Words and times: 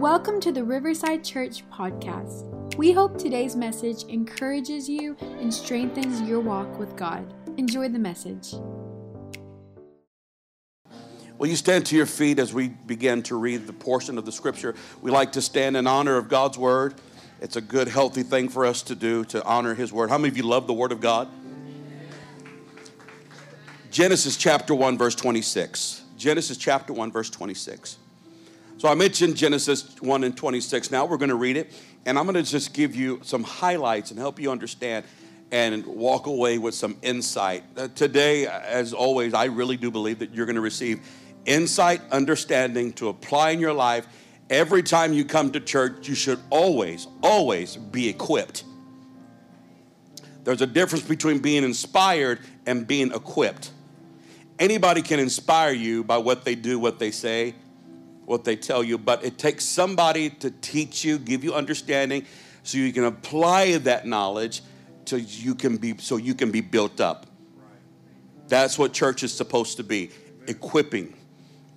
Welcome 0.00 0.40
to 0.40 0.50
the 0.50 0.64
Riverside 0.64 1.22
Church 1.22 1.62
podcast. 1.70 2.74
We 2.76 2.90
hope 2.90 3.18
today's 3.18 3.54
message 3.54 4.04
encourages 4.04 4.88
you 4.88 5.14
and 5.20 5.52
strengthens 5.52 6.22
your 6.22 6.40
walk 6.40 6.78
with 6.78 6.96
God. 6.96 7.34
Enjoy 7.58 7.86
the 7.86 7.98
message. 7.98 8.54
Will 11.36 11.48
you 11.48 11.54
stand 11.54 11.84
to 11.84 11.96
your 11.96 12.06
feet 12.06 12.38
as 12.38 12.54
we 12.54 12.68
begin 12.68 13.22
to 13.24 13.36
read 13.36 13.66
the 13.66 13.74
portion 13.74 14.16
of 14.16 14.24
the 14.24 14.32
scripture? 14.32 14.74
We 15.02 15.10
like 15.10 15.32
to 15.32 15.42
stand 15.42 15.76
in 15.76 15.86
honor 15.86 16.16
of 16.16 16.30
God's 16.30 16.56
word. 16.56 16.94
It's 17.42 17.56
a 17.56 17.60
good, 17.60 17.86
healthy 17.86 18.22
thing 18.22 18.48
for 18.48 18.64
us 18.64 18.80
to 18.84 18.94
do 18.94 19.26
to 19.26 19.44
honor 19.44 19.74
His 19.74 19.92
word. 19.92 20.08
How 20.08 20.16
many 20.16 20.28
of 20.28 20.36
you 20.38 20.44
love 20.44 20.66
the 20.66 20.72
word 20.72 20.92
of 20.92 21.02
God? 21.02 21.28
Genesis 23.90 24.38
chapter 24.38 24.74
1, 24.74 24.96
verse 24.96 25.14
26. 25.14 26.04
Genesis 26.16 26.56
chapter 26.56 26.94
1, 26.94 27.12
verse 27.12 27.28
26. 27.28 27.98
So 28.80 28.88
I 28.88 28.94
mentioned 28.94 29.36
Genesis 29.36 29.94
1 30.00 30.24
and 30.24 30.34
26. 30.34 30.90
Now 30.90 31.04
we're 31.04 31.18
going 31.18 31.28
to 31.28 31.34
read 31.34 31.58
it, 31.58 31.70
and 32.06 32.18
I'm 32.18 32.24
going 32.24 32.42
to 32.42 32.50
just 32.50 32.72
give 32.72 32.96
you 32.96 33.20
some 33.22 33.42
highlights 33.42 34.10
and 34.10 34.18
help 34.18 34.40
you 34.40 34.50
understand 34.50 35.04
and 35.50 35.84
walk 35.84 36.26
away 36.26 36.56
with 36.56 36.74
some 36.74 36.96
insight. 37.02 37.62
Uh, 37.76 37.88
today, 37.88 38.46
as 38.46 38.94
always, 38.94 39.34
I 39.34 39.44
really 39.44 39.76
do 39.76 39.90
believe 39.90 40.20
that 40.20 40.34
you're 40.34 40.46
going 40.46 40.56
to 40.56 40.62
receive 40.62 41.06
insight, 41.44 42.00
understanding 42.10 42.94
to 42.94 43.10
apply 43.10 43.50
in 43.50 43.60
your 43.60 43.74
life. 43.74 44.06
Every 44.48 44.82
time 44.82 45.12
you 45.12 45.26
come 45.26 45.52
to 45.52 45.60
church, 45.60 46.08
you 46.08 46.14
should 46.14 46.40
always, 46.48 47.06
always 47.22 47.76
be 47.76 48.08
equipped. 48.08 48.64
There's 50.44 50.62
a 50.62 50.66
difference 50.66 51.04
between 51.04 51.40
being 51.40 51.64
inspired 51.64 52.38
and 52.64 52.86
being 52.86 53.12
equipped. 53.12 53.72
Anybody 54.58 55.02
can 55.02 55.20
inspire 55.20 55.74
you 55.74 56.02
by 56.02 56.16
what 56.16 56.46
they 56.46 56.54
do, 56.54 56.78
what 56.78 56.98
they 56.98 57.10
say, 57.10 57.54
what 58.30 58.44
they 58.44 58.54
tell 58.54 58.84
you, 58.84 58.96
but 58.96 59.24
it 59.24 59.38
takes 59.38 59.64
somebody 59.64 60.30
to 60.30 60.52
teach 60.52 61.04
you, 61.04 61.18
give 61.18 61.42
you 61.42 61.52
understanding, 61.52 62.24
so 62.62 62.78
you 62.78 62.92
can 62.92 63.04
apply 63.04 63.76
that 63.78 64.06
knowledge 64.06 64.62
to 65.06 65.20
you 65.20 65.52
can 65.56 65.76
be 65.76 65.96
so 65.98 66.16
you 66.16 66.32
can 66.32 66.52
be 66.52 66.60
built 66.60 67.00
up. 67.00 67.26
That's 68.46 68.78
what 68.78 68.92
church 68.92 69.24
is 69.24 69.32
supposed 69.32 69.78
to 69.78 69.82
be, 69.82 70.10
equipping. 70.46 71.12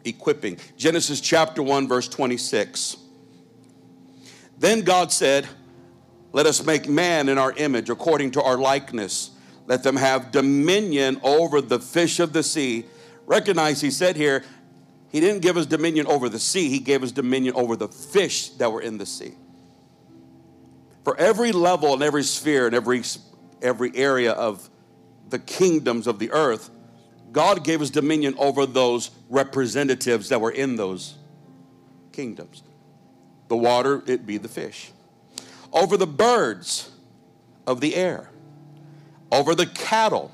Equipping. 0.06 0.60
Genesis 0.78 1.20
chapter 1.22 1.64
1 1.64 1.88
verse 1.88 2.08
26. 2.08 2.98
Then 4.60 4.82
God 4.82 5.12
said, 5.12 5.48
"Let 6.34 6.46
us 6.46 6.64
make 6.64 6.88
man 6.88 7.30
in 7.30 7.40
our 7.40 7.54
image 7.54 7.90
according 7.90 8.30
to 8.32 8.44
our 8.44 8.58
likeness. 8.60 9.32
Let 9.66 9.82
them 9.82 9.96
have 9.96 10.32
dominion 10.32 11.20
over 11.24 11.62
the 11.62 11.80
fish 11.80 12.20
of 12.20 12.32
the 12.32 12.44
sea." 12.44 12.86
Recognize 13.26 13.82
he 13.82 13.90
said 13.90 14.18
here, 14.18 14.44
he 15.14 15.20
didn't 15.20 15.44
give 15.44 15.58
us 15.58 15.68
dominion 15.68 16.08
over 16.08 16.28
the 16.28 16.40
sea, 16.40 16.70
He 16.70 16.80
gave 16.80 17.04
us 17.04 17.12
dominion 17.12 17.54
over 17.56 17.76
the 17.76 17.88
fish 17.88 18.50
that 18.50 18.72
were 18.72 18.82
in 18.82 18.98
the 18.98 19.06
sea. 19.06 19.36
For 21.04 21.16
every 21.20 21.52
level 21.52 21.94
and 21.94 22.02
every 22.02 22.24
sphere 22.24 22.66
and 22.66 22.76
every, 22.76 23.04
every 23.62 23.96
area 23.96 24.32
of 24.32 24.68
the 25.30 25.38
kingdoms 25.38 26.08
of 26.08 26.18
the 26.18 26.32
earth, 26.32 26.72
God 27.32 27.64
gave 27.64 27.80
us 27.82 27.92
dominion 27.92 28.34
over 28.40 28.66
those 28.66 29.12
representatives 29.30 30.30
that 30.30 30.42
were 30.42 30.52
in 30.52 30.78
those 30.78 31.16
kingdoms. 32.12 32.64
The 33.50 33.58
water, 33.58 34.02
it 34.08 34.26
be 34.26 34.38
the 34.38 34.48
fish. 34.48 34.92
Over 35.72 35.96
the 35.96 36.08
birds 36.08 36.90
of 37.68 37.82
the 37.82 37.96
air, 37.96 38.32
over 39.32 39.54
the 39.54 39.68
cattle, 39.68 40.32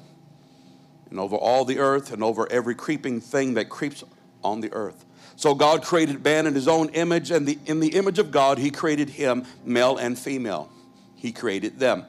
and 1.09 1.19
over 1.19 1.35
all 1.35 1.65
the 1.65 1.79
earth, 1.79 2.13
and 2.13 2.23
over 2.23 2.49
every 2.49 2.75
creeping 2.75 3.19
thing 3.19 3.55
that 3.55 3.67
creeps 3.67 4.05
on 4.43 4.61
the 4.61 4.71
earth. 4.73 5.05
So 5.35 5.55
God 5.55 5.83
created 5.83 6.23
man 6.23 6.47
in 6.47 6.53
his 6.53 6.67
own 6.67 6.89
image, 6.89 7.31
and 7.31 7.47
the, 7.47 7.57
in 7.65 7.79
the 7.79 7.95
image 7.95 8.19
of 8.19 8.29
God, 8.29 8.57
he 8.57 8.69
created 8.69 9.09
him, 9.09 9.45
male 9.63 9.97
and 9.97 10.19
female. 10.19 10.69
He 11.15 11.31
created 11.31 11.79
them. 11.79 12.05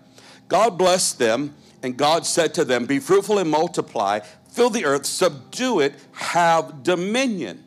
God 0.48 0.76
blessed 0.76 1.18
them, 1.20 1.54
and 1.82 1.96
God 1.96 2.26
said 2.26 2.54
to 2.54 2.64
them, 2.64 2.86
Be 2.86 2.98
fruitful 2.98 3.38
and 3.38 3.48
multiply, 3.48 4.20
fill 4.50 4.70
the 4.70 4.84
earth, 4.84 5.06
subdue 5.06 5.78
it, 5.80 5.94
have 6.12 6.82
dominion. 6.82 7.62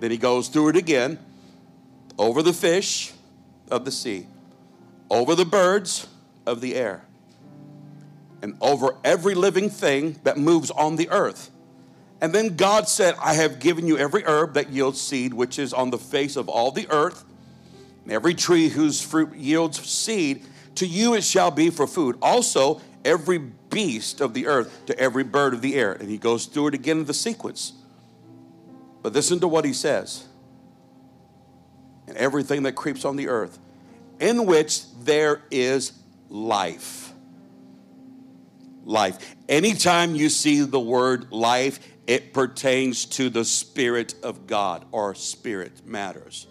Then 0.00 0.10
he 0.10 0.16
goes 0.16 0.48
through 0.48 0.70
it 0.70 0.76
again 0.76 1.18
over 2.18 2.42
the 2.42 2.52
fish 2.52 3.12
of 3.70 3.84
the 3.84 3.90
sea, 3.90 4.26
over 5.10 5.34
the 5.34 5.44
birds 5.44 6.08
of 6.46 6.60
the 6.60 6.74
air, 6.74 7.04
and 8.42 8.56
over 8.60 8.96
every 9.04 9.34
living 9.34 9.68
thing 9.68 10.18
that 10.24 10.38
moves 10.38 10.70
on 10.70 10.96
the 10.96 11.08
earth. 11.10 11.50
And 12.20 12.32
then 12.32 12.56
God 12.56 12.88
said, 12.88 13.14
I 13.22 13.34
have 13.34 13.58
given 13.58 13.86
you 13.86 13.98
every 13.98 14.24
herb 14.24 14.54
that 14.54 14.70
yields 14.70 15.00
seed, 15.00 15.34
which 15.34 15.58
is 15.58 15.72
on 15.72 15.90
the 15.90 15.98
face 15.98 16.36
of 16.36 16.48
all 16.48 16.70
the 16.70 16.86
earth, 16.90 17.24
and 18.04 18.12
every 18.12 18.34
tree 18.34 18.68
whose 18.68 19.02
fruit 19.02 19.34
yields 19.34 19.84
seed. 19.84 20.44
To 20.76 20.86
you 20.86 21.14
it 21.14 21.24
shall 21.24 21.50
be 21.50 21.70
for 21.70 21.86
food. 21.86 22.16
Also, 22.22 22.80
every 23.04 23.38
beast 23.38 24.20
of 24.20 24.34
the 24.34 24.46
earth, 24.46 24.86
to 24.86 24.98
every 24.98 25.24
bird 25.24 25.54
of 25.54 25.60
the 25.60 25.74
air. 25.74 25.92
And 25.92 26.08
he 26.08 26.18
goes 26.18 26.46
through 26.46 26.68
it 26.68 26.74
again 26.74 26.98
in 26.98 27.04
the 27.04 27.14
sequence. 27.14 27.72
But 29.02 29.12
listen 29.12 29.40
to 29.40 29.48
what 29.48 29.64
he 29.64 29.72
says. 29.72 30.26
And 32.06 32.16
everything 32.16 32.62
that 32.64 32.72
creeps 32.72 33.04
on 33.04 33.16
the 33.16 33.28
earth, 33.28 33.58
in 34.20 34.46
which 34.46 34.82
there 35.02 35.42
is 35.50 35.92
life. 36.28 37.12
Life. 38.84 39.36
Anytime 39.48 40.14
you 40.14 40.28
see 40.28 40.60
the 40.60 40.80
word 40.80 41.32
life, 41.32 41.78
it 42.06 42.32
pertains 42.32 43.06
to 43.06 43.30
the 43.30 43.44
Spirit 43.44 44.14
of 44.22 44.46
God 44.46 44.84
or 44.92 45.14
spirit 45.14 45.86
matters. 45.86 46.46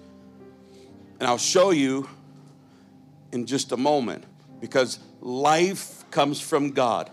And 1.20 1.28
I'll 1.28 1.38
show 1.38 1.72
you 1.72 2.10
in 3.32 3.46
just 3.46 3.72
a 3.72 3.78
moment 3.78 4.26
because 4.60 5.00
life 5.22 6.10
comes 6.12 6.40
from 6.40 6.72
God. 6.72 7.10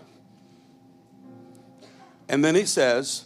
And 2.27 2.43
then 2.43 2.55
he 2.55 2.65
says, 2.65 3.25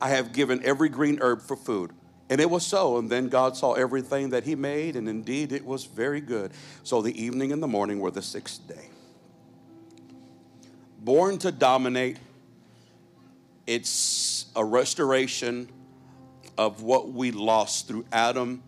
I 0.00 0.08
have 0.08 0.32
given 0.32 0.60
every 0.64 0.88
green 0.88 1.18
herb 1.20 1.42
for 1.42 1.56
food. 1.56 1.92
And 2.28 2.40
it 2.40 2.48
was 2.48 2.66
so. 2.66 2.96
And 2.98 3.10
then 3.10 3.28
God 3.28 3.56
saw 3.56 3.74
everything 3.74 4.30
that 4.30 4.44
he 4.44 4.54
made, 4.54 4.96
and 4.96 5.08
indeed 5.08 5.52
it 5.52 5.64
was 5.64 5.84
very 5.84 6.20
good. 6.20 6.52
So 6.82 7.02
the 7.02 7.22
evening 7.22 7.52
and 7.52 7.62
the 7.62 7.68
morning 7.68 8.00
were 8.00 8.10
the 8.10 8.22
sixth 8.22 8.66
day. 8.66 8.88
Born 10.98 11.36
to 11.38 11.52
dominate 11.52 12.18
it's 13.66 14.46
a 14.56 14.64
restoration 14.64 15.68
of 16.58 16.82
what 16.82 17.12
we 17.12 17.30
lost 17.30 17.88
through 17.88 18.04
Adam. 18.12 18.62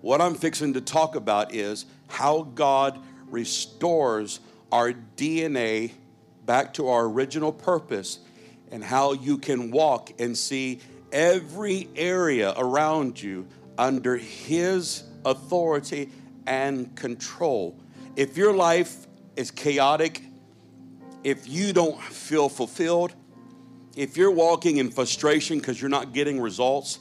What 0.00 0.20
I'm 0.20 0.34
fixing 0.34 0.74
to 0.74 0.80
talk 0.80 1.14
about 1.14 1.54
is 1.54 1.86
how 2.08 2.42
God 2.42 2.98
restores 3.28 4.40
our 4.72 4.92
DNA 5.16 5.92
back 6.46 6.74
to 6.74 6.88
our 6.88 7.04
original 7.04 7.52
purpose 7.52 8.18
and 8.70 8.82
how 8.82 9.12
you 9.12 9.38
can 9.38 9.70
walk 9.70 10.12
and 10.18 10.36
see 10.36 10.80
every 11.12 11.88
area 11.96 12.52
around 12.56 13.22
you 13.22 13.46
under 13.78 14.16
His 14.16 15.04
authority 15.24 16.10
and 16.46 16.94
control. 16.96 17.78
If 18.16 18.36
your 18.36 18.54
life 18.54 19.06
is 19.36 19.50
chaotic, 19.50 20.22
if 21.22 21.48
you 21.48 21.72
don't 21.72 22.00
feel 22.00 22.48
fulfilled, 22.48 23.14
if 23.96 24.16
you're 24.16 24.30
walking 24.30 24.78
in 24.78 24.90
frustration 24.90 25.58
because 25.58 25.80
you're 25.80 25.90
not 25.90 26.12
getting 26.12 26.40
results, 26.40 26.98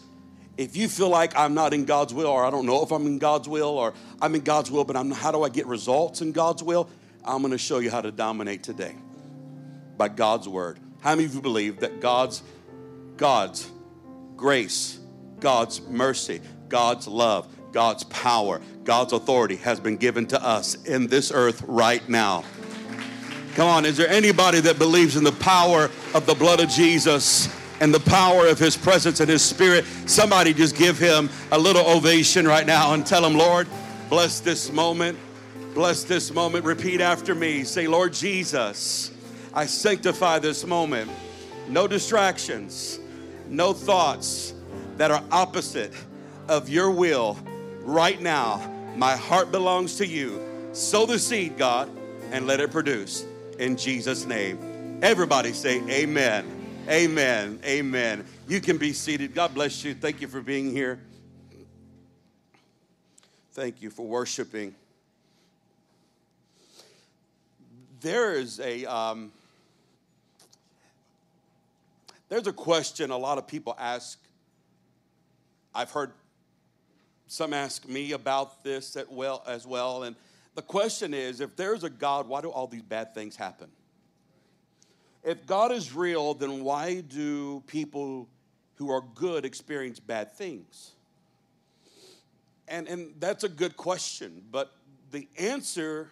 if 0.57 0.75
you 0.77 0.87
feel 0.87 1.09
like 1.09 1.35
I'm 1.35 1.53
not 1.53 1.73
in 1.73 1.85
God's 1.85 2.13
will, 2.13 2.27
or 2.27 2.45
I 2.45 2.51
don't 2.51 2.65
know 2.65 2.83
if 2.83 2.91
I'm 2.91 3.07
in 3.07 3.17
God's 3.17 3.49
will, 3.49 3.69
or 3.69 3.93
I'm 4.21 4.35
in 4.35 4.41
God's 4.41 4.69
will, 4.69 4.83
but 4.83 4.95
I'm, 4.95 5.09
how 5.11 5.31
do 5.31 5.43
I 5.43 5.49
get 5.49 5.65
results 5.65 6.21
in 6.21 6.31
God's 6.31 6.61
will? 6.61 6.89
I'm 7.25 7.41
going 7.41 7.51
to 7.51 7.57
show 7.57 7.79
you 7.79 7.89
how 7.89 8.01
to 8.01 8.11
dominate 8.11 8.63
today 8.63 8.95
by 9.97 10.09
God's 10.09 10.47
word. 10.47 10.79
How 11.01 11.15
many 11.15 11.25
of 11.25 11.33
you 11.33 11.41
believe 11.41 11.79
that 11.79 11.99
God's 11.99 12.43
God's 13.17 13.69
grace, 14.35 14.99
God's 15.39 15.81
mercy, 15.81 16.41
God's 16.67 17.07
love, 17.07 17.47
God's 17.71 18.03
power, 18.05 18.61
God's 18.83 19.13
authority 19.13 19.55
has 19.57 19.79
been 19.79 19.97
given 19.97 20.25
to 20.27 20.43
us 20.43 20.75
in 20.83 21.07
this 21.07 21.31
earth 21.31 21.63
right 21.67 22.07
now? 22.09 22.43
Come 23.55 23.67
on, 23.67 23.85
is 23.85 23.97
there 23.97 24.09
anybody 24.09 24.61
that 24.61 24.79
believes 24.79 25.15
in 25.15 25.23
the 25.23 25.31
power 25.33 25.91
of 26.15 26.25
the 26.25 26.33
blood 26.33 26.59
of 26.59 26.69
Jesus 26.69 27.47
and 27.79 27.93
the 27.93 27.99
power 27.99 28.47
of 28.47 28.57
his 28.57 28.75
presence 28.75 29.19
and 29.19 29.29
his 29.29 29.43
spirit? 29.43 29.85
Somebody 30.07 30.55
just 30.55 30.75
give 30.75 30.97
him 30.97 31.29
a 31.51 31.59
little 31.59 31.85
ovation 31.85 32.47
right 32.47 32.65
now 32.65 32.95
and 32.95 33.05
tell 33.05 33.23
him, 33.23 33.35
Lord, 33.35 33.67
bless 34.09 34.39
this 34.39 34.71
moment. 34.71 35.19
Bless 35.75 36.03
this 36.03 36.33
moment. 36.33 36.65
Repeat 36.65 36.99
after 36.99 37.35
me. 37.35 37.63
Say, 37.63 37.85
Lord 37.85 38.13
Jesus, 38.13 39.11
I 39.53 39.67
sanctify 39.67 40.39
this 40.39 40.65
moment. 40.65 41.11
No 41.67 41.87
distractions, 41.87 42.99
no 43.49 43.71
thoughts 43.71 44.55
that 44.97 45.11
are 45.11 45.23
opposite 45.31 45.93
of 46.47 46.69
your 46.69 46.89
will 46.89 47.37
right 47.81 48.19
now. 48.19 48.67
My 48.95 49.15
heart 49.15 49.51
belongs 49.51 49.97
to 49.97 50.07
you. 50.07 50.41
Sow 50.73 51.05
the 51.05 51.19
seed, 51.19 51.55
God, 51.55 51.87
and 52.31 52.47
let 52.47 52.59
it 52.59 52.71
produce 52.71 53.27
in 53.63 53.77
Jesus' 53.77 54.25
name. 54.25 54.99
Everybody 55.01 55.53
say 55.53 55.81
amen. 55.89 56.45
Amen. 56.89 57.61
Amen. 57.63 58.25
You 58.45 58.59
can 58.59 58.77
be 58.77 58.91
seated. 58.91 59.33
God 59.33 59.53
bless 59.53 59.85
you. 59.85 59.93
Thank 59.93 60.19
you 60.19 60.27
for 60.27 60.41
being 60.41 60.69
here. 60.69 60.99
Thank 63.53 63.81
you 63.81 63.89
for 63.89 64.05
worshiping. 64.05 64.75
There 68.01 68.33
is 68.33 68.59
a 68.59 68.83
um, 68.83 69.31
there's 72.27 72.47
a 72.47 72.53
question 72.53 73.11
a 73.11 73.17
lot 73.17 73.37
of 73.37 73.47
people 73.47 73.77
ask. 73.79 74.19
I've 75.73 75.91
heard 75.91 76.11
some 77.27 77.53
ask 77.53 77.87
me 77.87 78.11
about 78.11 78.65
this 78.65 78.97
well, 79.09 79.41
as 79.47 79.65
well, 79.65 80.03
and 80.03 80.17
the 80.55 80.61
question 80.61 81.13
is: 81.13 81.41
if 81.41 81.55
there's 81.55 81.83
a 81.83 81.89
God, 81.89 82.27
why 82.27 82.41
do 82.41 82.49
all 82.49 82.67
these 82.67 82.81
bad 82.81 83.13
things 83.13 83.35
happen? 83.35 83.69
If 85.23 85.45
God 85.45 85.71
is 85.71 85.95
real, 85.95 86.33
then 86.33 86.63
why 86.63 87.01
do 87.01 87.63
people 87.67 88.27
who 88.75 88.91
are 88.91 89.01
good 89.15 89.45
experience 89.45 89.99
bad 89.99 90.33
things? 90.33 90.91
And, 92.67 92.87
and 92.87 93.13
that's 93.19 93.43
a 93.43 93.49
good 93.49 93.77
question, 93.77 94.41
but 94.51 94.75
the 95.11 95.27
answer 95.37 96.09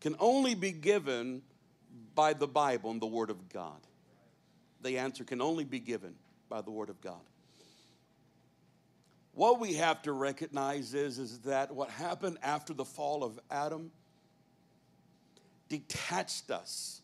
can 0.00 0.16
only 0.18 0.54
be 0.54 0.72
given 0.72 1.42
by 2.14 2.32
the 2.32 2.46
Bible 2.46 2.90
and 2.90 3.00
the 3.00 3.06
Word 3.06 3.30
of 3.30 3.48
God. 3.48 3.80
The 4.80 4.98
answer 4.98 5.24
can 5.24 5.40
only 5.40 5.64
be 5.64 5.78
given 5.78 6.14
by 6.48 6.60
the 6.60 6.70
Word 6.70 6.90
of 6.90 7.00
God. 7.00 7.20
What 9.34 9.60
we 9.60 9.74
have 9.74 10.02
to 10.02 10.12
recognize 10.12 10.92
is, 10.94 11.18
is 11.18 11.38
that 11.40 11.74
what 11.74 11.90
happened 11.90 12.38
after 12.42 12.74
the 12.74 12.84
fall 12.84 13.24
of 13.24 13.38
Adam 13.50 13.90
detached 15.68 16.50
us 16.50 17.00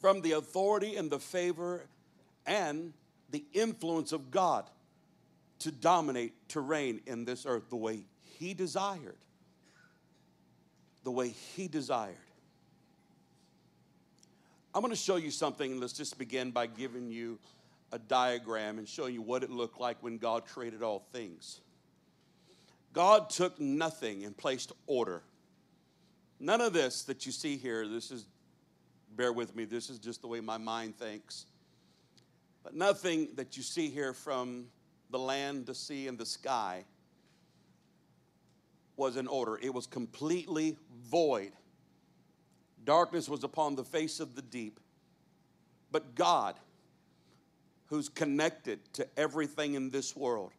from 0.00 0.20
the 0.20 0.32
authority 0.32 0.96
and 0.96 1.10
the 1.10 1.18
favor 1.18 1.86
and 2.46 2.92
the 3.30 3.44
influence 3.52 4.12
of 4.12 4.30
God 4.30 4.70
to 5.60 5.72
dominate, 5.72 6.34
to 6.50 6.60
reign 6.60 7.00
in 7.06 7.24
this 7.24 7.46
earth 7.46 7.68
the 7.68 7.76
way 7.76 8.04
He 8.38 8.54
desired. 8.54 9.16
The 11.02 11.10
way 11.10 11.30
He 11.30 11.66
desired. 11.66 12.16
I'm 14.74 14.82
going 14.82 14.92
to 14.92 14.96
show 14.96 15.16
you 15.16 15.30
something. 15.30 15.80
Let's 15.80 15.92
just 15.92 16.18
begin 16.18 16.50
by 16.50 16.66
giving 16.66 17.10
you 17.10 17.38
a 17.94 17.98
diagram 17.98 18.78
and 18.78 18.88
showing 18.88 19.14
you 19.14 19.22
what 19.22 19.44
it 19.44 19.50
looked 19.50 19.78
like 19.78 20.02
when 20.02 20.18
God 20.18 20.46
created 20.46 20.82
all 20.82 21.06
things. 21.12 21.60
God 22.92 23.30
took 23.30 23.60
nothing 23.60 24.24
and 24.24 24.36
placed 24.36 24.72
order. 24.88 25.22
None 26.40 26.60
of 26.60 26.72
this 26.72 27.04
that 27.04 27.24
you 27.24 27.30
see 27.30 27.56
here, 27.56 27.86
this 27.86 28.10
is, 28.10 28.26
bear 29.14 29.32
with 29.32 29.54
me, 29.54 29.64
this 29.64 29.90
is 29.90 30.00
just 30.00 30.22
the 30.22 30.26
way 30.26 30.40
my 30.40 30.58
mind 30.58 30.98
thinks. 30.98 31.46
But 32.64 32.74
nothing 32.74 33.28
that 33.36 33.56
you 33.56 33.62
see 33.62 33.88
here 33.88 34.12
from 34.12 34.66
the 35.10 35.18
land, 35.20 35.66
the 35.66 35.74
sea, 35.74 36.08
and 36.08 36.18
the 36.18 36.26
sky 36.26 36.84
was 38.96 39.16
in 39.16 39.28
order. 39.28 39.56
It 39.62 39.72
was 39.72 39.86
completely 39.86 40.78
void. 41.04 41.52
Darkness 42.84 43.28
was 43.28 43.44
upon 43.44 43.76
the 43.76 43.84
face 43.84 44.18
of 44.18 44.34
the 44.34 44.42
deep. 44.42 44.80
But 45.92 46.16
God, 46.16 46.56
who's 47.88 48.08
connected 48.08 48.80
to 48.94 49.06
everything 49.16 49.74
in 49.74 49.90
this 49.90 50.16
world, 50.16 50.52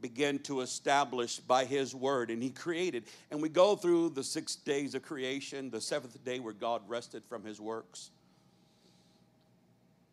began 0.00 0.38
to 0.40 0.60
establish 0.60 1.38
by 1.38 1.64
his 1.64 1.94
word 1.94 2.30
and 2.30 2.42
he 2.42 2.50
created 2.50 3.04
and 3.30 3.40
we 3.40 3.48
go 3.48 3.74
through 3.74 4.10
the 4.10 4.22
six 4.22 4.54
days 4.54 4.94
of 4.94 5.02
creation 5.02 5.70
the 5.70 5.80
seventh 5.80 6.22
day 6.22 6.38
where 6.38 6.52
god 6.52 6.82
rested 6.86 7.24
from 7.24 7.42
his 7.42 7.58
works 7.58 8.10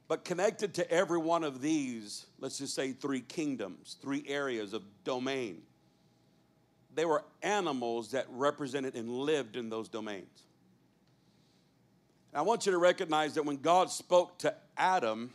but 0.08 0.26
connected 0.26 0.76
to 0.76 0.92
every 0.92 1.18
one 1.18 1.44
of 1.44 1.62
these, 1.62 2.26
let's 2.40 2.58
just 2.58 2.76
say 2.76 2.92
three 2.92 3.22
kingdoms, 3.22 3.98
three 4.02 4.24
areas 4.28 4.74
of 4.74 4.84
domain, 5.04 5.62
they 6.94 7.06
were 7.06 7.24
animals 7.42 8.12
that 8.12 8.28
represented 8.30 8.96
and 8.96 9.10
lived 9.10 9.56
in 9.56 9.70
those 9.70 9.90
domains. 9.90 10.44
And 12.32 12.38
I 12.40 12.42
want 12.44 12.66
you 12.66 12.72
to 12.74 12.78
recognize 12.78 13.34
that 13.36 13.46
when 13.46 13.58
God 13.58 13.90
spoke 13.90 14.38
to 14.40 14.54
Adam, 14.78 15.32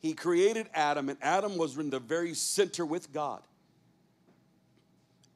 he 0.00 0.14
created 0.14 0.68
Adam, 0.74 1.08
and 1.08 1.18
Adam 1.20 1.56
was 1.56 1.76
in 1.76 1.90
the 1.90 2.00
very 2.00 2.34
center 2.34 2.84
with 2.84 3.12
God. 3.12 3.42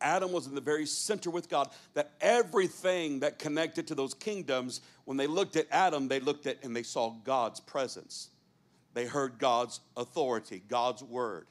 Adam 0.00 0.32
was 0.32 0.46
in 0.46 0.54
the 0.54 0.60
very 0.60 0.86
center 0.86 1.30
with 1.30 1.48
God. 1.48 1.70
That 1.94 2.12
everything 2.20 3.20
that 3.20 3.38
connected 3.38 3.86
to 3.88 3.94
those 3.94 4.14
kingdoms, 4.14 4.80
when 5.04 5.16
they 5.16 5.26
looked 5.26 5.56
at 5.56 5.66
Adam, 5.70 6.08
they 6.08 6.20
looked 6.20 6.46
at 6.46 6.62
and 6.64 6.74
they 6.74 6.82
saw 6.82 7.10
God's 7.24 7.60
presence. 7.60 8.30
They 8.94 9.06
heard 9.06 9.38
God's 9.38 9.80
authority, 9.96 10.62
God's 10.68 11.02
word. 11.02 11.46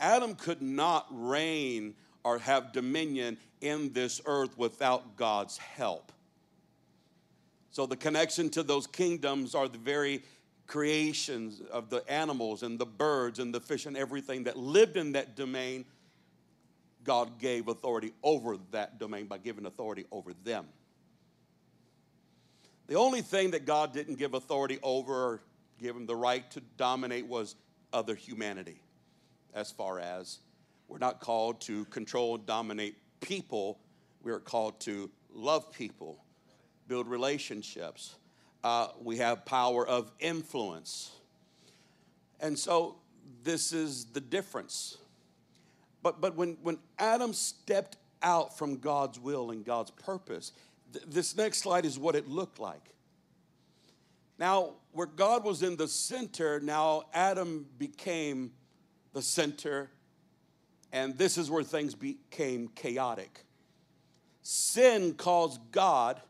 Adam 0.00 0.34
could 0.34 0.62
not 0.62 1.06
reign 1.10 1.94
or 2.24 2.38
have 2.38 2.72
dominion 2.72 3.36
in 3.60 3.92
this 3.92 4.20
earth 4.24 4.56
without 4.56 5.16
God's 5.16 5.56
help. 5.56 6.12
So 7.70 7.86
the 7.86 7.96
connection 7.96 8.50
to 8.50 8.62
those 8.62 8.86
kingdoms 8.86 9.54
are 9.54 9.68
the 9.68 9.78
very 9.78 10.22
creations 10.68 11.60
of 11.72 11.90
the 11.90 12.08
animals 12.12 12.62
and 12.62 12.78
the 12.78 12.86
birds 12.86 13.40
and 13.40 13.52
the 13.52 13.60
fish 13.60 13.86
and 13.86 13.96
everything 13.96 14.44
that 14.44 14.56
lived 14.56 14.96
in 14.96 15.12
that 15.12 15.34
domain. 15.34 15.84
God 17.02 17.38
gave 17.40 17.68
authority 17.68 18.12
over 18.22 18.58
that 18.70 18.98
domain 18.98 19.26
by 19.26 19.38
giving 19.38 19.66
authority 19.66 20.04
over 20.12 20.32
them. 20.44 20.66
The 22.86 22.96
only 22.96 23.22
thing 23.22 23.50
that 23.52 23.64
God 23.64 23.92
didn't 23.92 24.16
give 24.16 24.34
authority 24.34 24.78
over 24.82 25.12
or 25.12 25.42
give 25.80 25.96
him 25.96 26.06
the 26.06 26.16
right 26.16 26.48
to 26.50 26.60
dominate 26.76 27.26
was 27.26 27.56
other 27.92 28.14
humanity. 28.14 28.82
As 29.54 29.70
far 29.70 29.98
as 29.98 30.38
we're 30.86 30.98
not 30.98 31.20
called 31.20 31.62
to 31.62 31.86
control 31.86 32.36
dominate 32.36 32.96
people, 33.20 33.78
we're 34.22 34.40
called 34.40 34.80
to 34.80 35.10
love 35.32 35.72
people, 35.72 36.22
build 36.88 37.08
relationships. 37.08 38.16
Uh, 38.64 38.88
we 39.02 39.18
have 39.18 39.44
power 39.44 39.86
of 39.86 40.10
influence. 40.18 41.12
And 42.40 42.58
so 42.58 42.96
this 43.42 43.72
is 43.72 44.06
the 44.06 44.20
difference. 44.20 44.98
But, 46.02 46.20
but 46.20 46.36
when, 46.36 46.56
when 46.62 46.78
Adam 46.98 47.32
stepped 47.32 47.96
out 48.22 48.56
from 48.56 48.78
God's 48.78 49.18
will 49.18 49.50
and 49.50 49.64
God's 49.64 49.90
purpose, 49.90 50.52
th- 50.92 51.04
this 51.06 51.36
next 51.36 51.58
slide 51.58 51.84
is 51.84 51.98
what 51.98 52.14
it 52.14 52.28
looked 52.28 52.58
like. 52.58 52.92
Now, 54.38 54.74
where 54.92 55.06
God 55.06 55.44
was 55.44 55.62
in 55.62 55.76
the 55.76 55.88
center, 55.88 56.60
now 56.60 57.04
Adam 57.12 57.66
became 57.78 58.52
the 59.12 59.22
center, 59.22 59.90
and 60.92 61.18
this 61.18 61.36
is 61.38 61.50
where 61.50 61.64
things 61.64 61.94
became 61.94 62.68
chaotic. 62.68 63.44
Sin 64.42 65.14
caused 65.14 65.60
God 65.72 66.20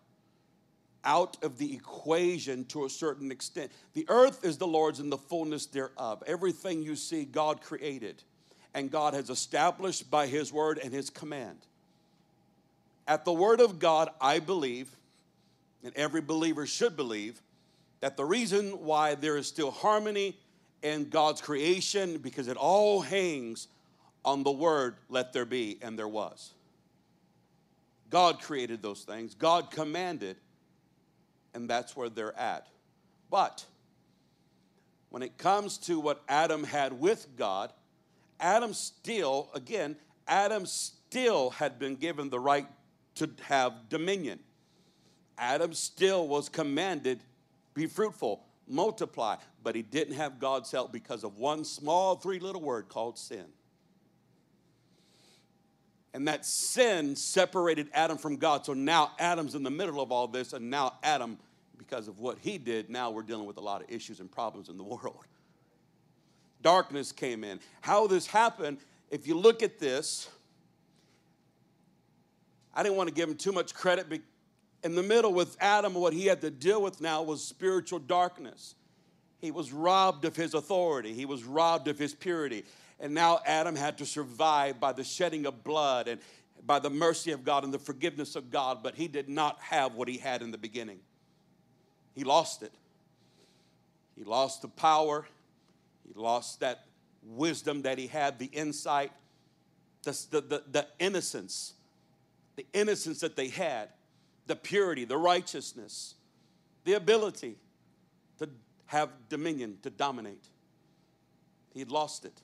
out 1.04 1.42
of 1.42 1.58
the 1.58 1.74
equation 1.74 2.64
to 2.66 2.84
a 2.84 2.90
certain 2.90 3.30
extent. 3.30 3.72
The 3.94 4.06
earth 4.08 4.44
is 4.44 4.58
the 4.58 4.66
Lord's 4.66 5.00
and 5.00 5.10
the 5.10 5.18
fullness 5.18 5.66
thereof. 5.66 6.22
Everything 6.26 6.82
you 6.82 6.96
see, 6.96 7.24
God 7.24 7.60
created, 7.60 8.22
and 8.74 8.90
God 8.90 9.14
has 9.14 9.30
established 9.30 10.10
by 10.10 10.26
His 10.26 10.52
word 10.52 10.78
and 10.82 10.92
His 10.92 11.10
command. 11.10 11.58
At 13.06 13.24
the 13.24 13.32
word 13.32 13.60
of 13.60 13.78
God, 13.78 14.10
I 14.20 14.38
believe, 14.38 14.94
and 15.82 15.94
every 15.96 16.20
believer 16.20 16.66
should 16.66 16.96
believe, 16.96 17.40
that 18.00 18.16
the 18.16 18.24
reason 18.24 18.84
why 18.84 19.14
there 19.14 19.36
is 19.36 19.46
still 19.46 19.70
harmony 19.70 20.36
in 20.82 21.08
God's 21.08 21.40
creation 21.40 22.18
because 22.18 22.48
it 22.48 22.56
all 22.56 23.00
hangs 23.00 23.68
on 24.24 24.42
the 24.42 24.50
word 24.50 24.96
let 25.08 25.32
there 25.32 25.44
be 25.44 25.78
and 25.82 25.98
there 25.98 26.08
was. 26.08 26.52
God 28.10 28.40
created 28.40 28.82
those 28.82 29.02
things. 29.02 29.34
God 29.34 29.70
commanded 29.70 30.36
and 31.54 31.68
that's 31.68 31.96
where 31.96 32.08
they're 32.08 32.36
at. 32.38 32.66
But 33.30 33.64
when 35.10 35.22
it 35.22 35.38
comes 35.38 35.78
to 35.78 36.00
what 36.00 36.22
Adam 36.28 36.64
had 36.64 36.98
with 36.98 37.26
God, 37.36 37.72
Adam 38.40 38.72
still, 38.72 39.50
again, 39.54 39.96
Adam 40.26 40.66
still 40.66 41.50
had 41.50 41.78
been 41.78 41.96
given 41.96 42.30
the 42.30 42.40
right 42.40 42.66
to 43.16 43.30
have 43.42 43.88
dominion. 43.88 44.38
Adam 45.36 45.72
still 45.72 46.28
was 46.28 46.48
commanded 46.48 47.20
be 47.78 47.86
fruitful, 47.86 48.44
multiply. 48.66 49.36
But 49.62 49.76
he 49.76 49.82
didn't 49.82 50.14
have 50.14 50.40
God's 50.40 50.72
help 50.72 50.92
because 50.92 51.22
of 51.22 51.38
one 51.38 51.64
small 51.64 52.16
three 52.16 52.40
little 52.40 52.60
word 52.60 52.88
called 52.88 53.16
sin. 53.16 53.44
And 56.18 56.26
that 56.26 56.44
sin 56.44 57.14
separated 57.14 57.90
Adam 57.94 58.18
from 58.18 58.38
God. 58.38 58.66
So 58.66 58.74
now 58.74 59.12
Adam's 59.20 59.54
in 59.54 59.62
the 59.62 59.70
middle 59.70 60.00
of 60.00 60.10
all 60.10 60.26
this, 60.26 60.52
and 60.52 60.68
now 60.68 60.94
Adam, 61.04 61.38
because 61.76 62.08
of 62.08 62.18
what 62.18 62.38
he 62.40 62.58
did, 62.58 62.90
now 62.90 63.12
we're 63.12 63.22
dealing 63.22 63.46
with 63.46 63.56
a 63.56 63.60
lot 63.60 63.82
of 63.82 63.88
issues 63.88 64.18
and 64.18 64.28
problems 64.28 64.68
in 64.68 64.76
the 64.76 64.82
world. 64.82 65.24
Darkness 66.60 67.12
came 67.12 67.44
in. 67.44 67.60
How 67.82 68.08
this 68.08 68.26
happened, 68.26 68.78
if 69.12 69.28
you 69.28 69.38
look 69.38 69.62
at 69.62 69.78
this, 69.78 70.28
I 72.74 72.82
didn't 72.82 72.96
want 72.96 73.08
to 73.10 73.14
give 73.14 73.28
him 73.28 73.36
too 73.36 73.52
much 73.52 73.72
credit 73.72 74.08
in 74.82 74.96
the 74.96 75.04
middle 75.04 75.32
with 75.32 75.56
Adam, 75.60 75.94
what 75.94 76.12
he 76.12 76.26
had 76.26 76.40
to 76.40 76.50
deal 76.50 76.82
with 76.82 77.00
now 77.00 77.22
was 77.22 77.44
spiritual 77.44 78.00
darkness. 78.00 78.74
He 79.38 79.52
was 79.52 79.72
robbed 79.72 80.24
of 80.24 80.34
his 80.34 80.54
authority, 80.54 81.14
he 81.14 81.26
was 81.26 81.44
robbed 81.44 81.86
of 81.86 81.96
his 81.96 82.12
purity. 82.12 82.64
And 83.00 83.14
now 83.14 83.40
Adam 83.46 83.76
had 83.76 83.98
to 83.98 84.06
survive 84.06 84.80
by 84.80 84.92
the 84.92 85.04
shedding 85.04 85.46
of 85.46 85.62
blood 85.62 86.08
and 86.08 86.20
by 86.66 86.78
the 86.78 86.90
mercy 86.90 87.30
of 87.30 87.44
God 87.44 87.64
and 87.64 87.72
the 87.72 87.78
forgiveness 87.78 88.34
of 88.34 88.50
God, 88.50 88.82
but 88.82 88.94
he 88.94 89.08
did 89.08 89.28
not 89.28 89.60
have 89.60 89.94
what 89.94 90.08
he 90.08 90.18
had 90.18 90.42
in 90.42 90.50
the 90.50 90.58
beginning. 90.58 90.98
He 92.14 92.24
lost 92.24 92.62
it. 92.62 92.72
He 94.16 94.24
lost 94.24 94.62
the 94.62 94.68
power, 94.68 95.26
he 96.04 96.12
lost 96.20 96.58
that 96.58 96.86
wisdom 97.22 97.82
that 97.82 97.98
he 97.98 98.08
had, 98.08 98.38
the 98.40 98.46
insight, 98.46 99.12
the, 100.02 100.10
the, 100.30 100.40
the, 100.40 100.62
the 100.72 100.86
innocence, 100.98 101.74
the 102.56 102.66
innocence 102.72 103.20
that 103.20 103.36
they 103.36 103.46
had, 103.46 103.90
the 104.48 104.56
purity, 104.56 105.04
the 105.04 105.16
righteousness, 105.16 106.14
the 106.84 106.94
ability 106.94 107.58
to 108.40 108.48
have 108.86 109.10
dominion, 109.28 109.78
to 109.82 109.90
dominate. 109.90 110.48
He'd 111.74 111.90
lost 111.90 112.24
it, 112.24 112.42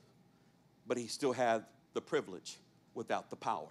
but 0.86 0.96
he 0.96 1.06
still 1.06 1.32
had 1.32 1.64
the 1.94 2.00
privilege 2.00 2.58
without 2.94 3.30
the 3.30 3.36
power. 3.36 3.68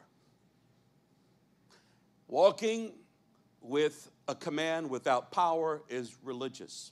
Walking 2.28 2.94
with 3.62 4.10
a 4.28 4.36
command 4.36 4.90
without 4.90 5.32
power 5.32 5.82
is 5.90 6.16
religious. 6.24 6.92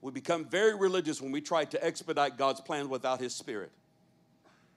We 0.00 0.12
become 0.12 0.46
very 0.46 0.74
religious 0.74 1.20
when 1.20 1.30
we 1.30 1.40
try 1.40 1.64
to 1.66 1.84
expedite 1.84 2.36
God's 2.38 2.60
plan 2.60 2.88
without 2.88 3.20
His 3.20 3.34
Spirit 3.34 3.70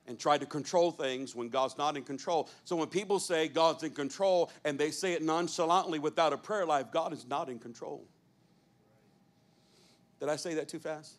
and 0.06 0.20
try 0.20 0.38
to 0.38 0.46
control 0.46 0.92
things 0.92 1.34
when 1.34 1.48
God's 1.48 1.78
not 1.78 1.96
in 1.96 2.04
control. 2.04 2.50
So 2.66 2.76
when 2.76 2.90
people 2.90 3.20
say 3.20 3.48
God's 3.48 3.84
in 3.84 3.92
control 3.92 4.52
and 4.66 4.78
they 4.78 4.92
say 4.92 5.14
it 5.14 5.24
nonchalantly 5.24 6.00
without 6.00 6.34
a 6.34 6.38
prayer 6.38 6.66
life, 6.66 6.92
God 6.92 7.14
is 7.14 7.26
not 7.26 7.50
in 7.50 7.58
control. 7.58 8.04
Did 10.20 10.28
I 10.28 10.36
say 10.36 10.56
that 10.56 10.68
too 10.68 10.80
fast? 10.80 11.16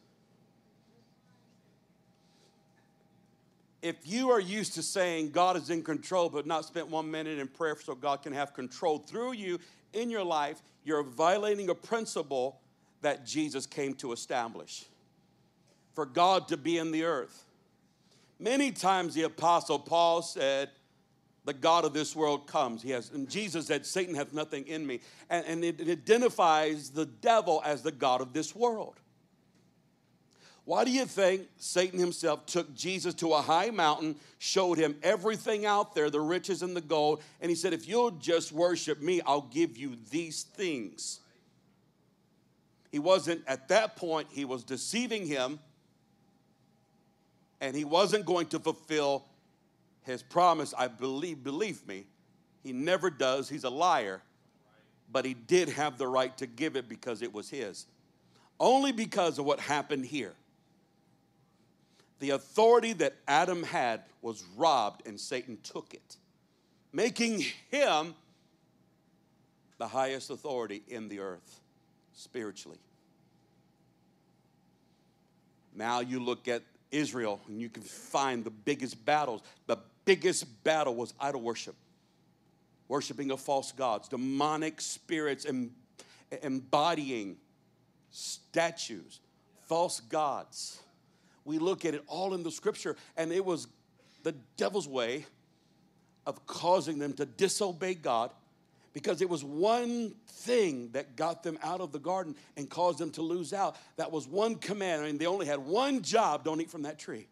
If 3.84 3.96
you 4.04 4.30
are 4.30 4.40
used 4.40 4.72
to 4.76 4.82
saying 4.82 5.32
God 5.32 5.58
is 5.58 5.68
in 5.68 5.82
control 5.82 6.30
but 6.30 6.46
not 6.46 6.64
spent 6.64 6.88
one 6.88 7.10
minute 7.10 7.38
in 7.38 7.46
prayer 7.46 7.76
so 7.78 7.94
God 7.94 8.22
can 8.22 8.32
have 8.32 8.54
control 8.54 8.96
through 8.96 9.32
you 9.32 9.58
in 9.92 10.08
your 10.08 10.24
life, 10.24 10.62
you're 10.84 11.02
violating 11.02 11.68
a 11.68 11.74
principle 11.74 12.62
that 13.02 13.26
Jesus 13.26 13.66
came 13.66 13.92
to 13.96 14.12
establish 14.12 14.86
for 15.92 16.06
God 16.06 16.48
to 16.48 16.56
be 16.56 16.78
in 16.78 16.92
the 16.92 17.04
earth. 17.04 17.44
Many 18.40 18.72
times 18.72 19.12
the 19.12 19.24
apostle 19.24 19.78
Paul 19.78 20.22
said, 20.22 20.70
the 21.44 21.52
God 21.52 21.84
of 21.84 21.92
this 21.92 22.16
world 22.16 22.46
comes. 22.46 22.80
He 22.82 22.88
has, 22.92 23.10
and 23.10 23.28
Jesus 23.28 23.66
said, 23.66 23.84
Satan 23.84 24.14
hath 24.14 24.32
nothing 24.32 24.66
in 24.66 24.86
me. 24.86 25.00
And, 25.28 25.44
and 25.44 25.62
it, 25.62 25.78
it 25.78 25.90
identifies 25.90 26.88
the 26.88 27.04
devil 27.04 27.60
as 27.66 27.82
the 27.82 27.92
God 27.92 28.22
of 28.22 28.32
this 28.32 28.56
world. 28.56 28.98
Why 30.64 30.84
do 30.84 30.90
you 30.90 31.04
think 31.04 31.48
Satan 31.58 31.98
himself 31.98 32.46
took 32.46 32.74
Jesus 32.74 33.12
to 33.14 33.34
a 33.34 33.42
high 33.42 33.70
mountain, 33.70 34.16
showed 34.38 34.78
him 34.78 34.96
everything 35.02 35.66
out 35.66 35.94
there, 35.94 36.08
the 36.08 36.20
riches 36.20 36.62
and 36.62 36.74
the 36.74 36.80
gold, 36.80 37.22
and 37.40 37.50
he 37.50 37.54
said, 37.54 37.74
If 37.74 37.86
you'll 37.86 38.12
just 38.12 38.50
worship 38.50 39.02
me, 39.02 39.20
I'll 39.26 39.42
give 39.42 39.76
you 39.76 39.96
these 40.10 40.42
things. 40.42 41.20
He 42.90 42.98
wasn't, 42.98 43.42
at 43.46 43.68
that 43.68 43.96
point, 43.96 44.28
he 44.30 44.46
was 44.46 44.64
deceiving 44.64 45.26
him, 45.26 45.58
and 47.60 47.76
he 47.76 47.84
wasn't 47.84 48.24
going 48.24 48.46
to 48.46 48.58
fulfill 48.58 49.24
his 50.02 50.22
promise. 50.22 50.72
I 50.76 50.88
believe, 50.88 51.44
believe 51.44 51.86
me, 51.86 52.04
he 52.62 52.72
never 52.72 53.10
does. 53.10 53.48
He's 53.48 53.64
a 53.64 53.70
liar. 53.70 54.22
But 55.12 55.26
he 55.26 55.34
did 55.34 55.68
have 55.68 55.98
the 55.98 56.06
right 56.06 56.36
to 56.38 56.46
give 56.46 56.76
it 56.76 56.88
because 56.88 57.20
it 57.20 57.34
was 57.34 57.50
his. 57.50 57.86
Only 58.58 58.92
because 58.92 59.38
of 59.38 59.44
what 59.44 59.60
happened 59.60 60.06
here. 60.06 60.32
The 62.24 62.30
authority 62.30 62.94
that 62.94 63.16
Adam 63.28 63.62
had 63.62 64.00
was 64.22 64.42
robbed, 64.56 65.06
and 65.06 65.20
Satan 65.20 65.58
took 65.62 65.92
it, 65.92 66.16
making 66.90 67.44
him 67.70 68.14
the 69.76 69.86
highest 69.86 70.30
authority 70.30 70.82
in 70.88 71.08
the 71.08 71.20
earth 71.20 71.60
spiritually. 72.14 72.78
Now 75.74 76.00
you 76.00 76.18
look 76.18 76.48
at 76.48 76.62
Israel 76.90 77.42
and 77.46 77.60
you 77.60 77.68
can 77.68 77.82
find 77.82 78.42
the 78.42 78.50
biggest 78.50 79.04
battles. 79.04 79.42
The 79.66 79.76
biggest 80.06 80.64
battle 80.64 80.94
was 80.94 81.12
idol 81.20 81.42
worship, 81.42 81.76
worshiping 82.88 83.32
of 83.32 83.40
false 83.40 83.70
gods, 83.70 84.08
demonic 84.08 84.80
spirits 84.80 85.44
embodying 86.42 87.36
statues, 88.10 89.20
false 89.66 90.00
gods. 90.00 90.80
We 91.44 91.58
look 91.58 91.84
at 91.84 91.94
it 91.94 92.02
all 92.06 92.34
in 92.34 92.42
the 92.42 92.50
scripture, 92.50 92.96
and 93.16 93.32
it 93.32 93.44
was 93.44 93.68
the 94.22 94.32
devil's 94.56 94.88
way 94.88 95.26
of 96.26 96.46
causing 96.46 96.98
them 96.98 97.12
to 97.14 97.26
disobey 97.26 97.94
God 97.94 98.30
because 98.94 99.20
it 99.20 99.28
was 99.28 99.44
one 99.44 100.14
thing 100.26 100.90
that 100.92 101.16
got 101.16 101.42
them 101.42 101.58
out 101.62 101.80
of 101.80 101.92
the 101.92 101.98
garden 101.98 102.34
and 102.56 102.70
caused 102.70 102.98
them 102.98 103.10
to 103.10 103.22
lose 103.22 103.52
out. 103.52 103.76
That 103.96 104.10
was 104.10 104.26
one 104.26 104.54
command. 104.54 105.02
I 105.02 105.06
mean, 105.06 105.18
they 105.18 105.26
only 105.26 105.46
had 105.46 105.58
one 105.58 106.00
job 106.00 106.44
don't 106.44 106.60
eat 106.60 106.70
from 106.70 106.82
that 106.82 106.98
tree. 106.98 107.26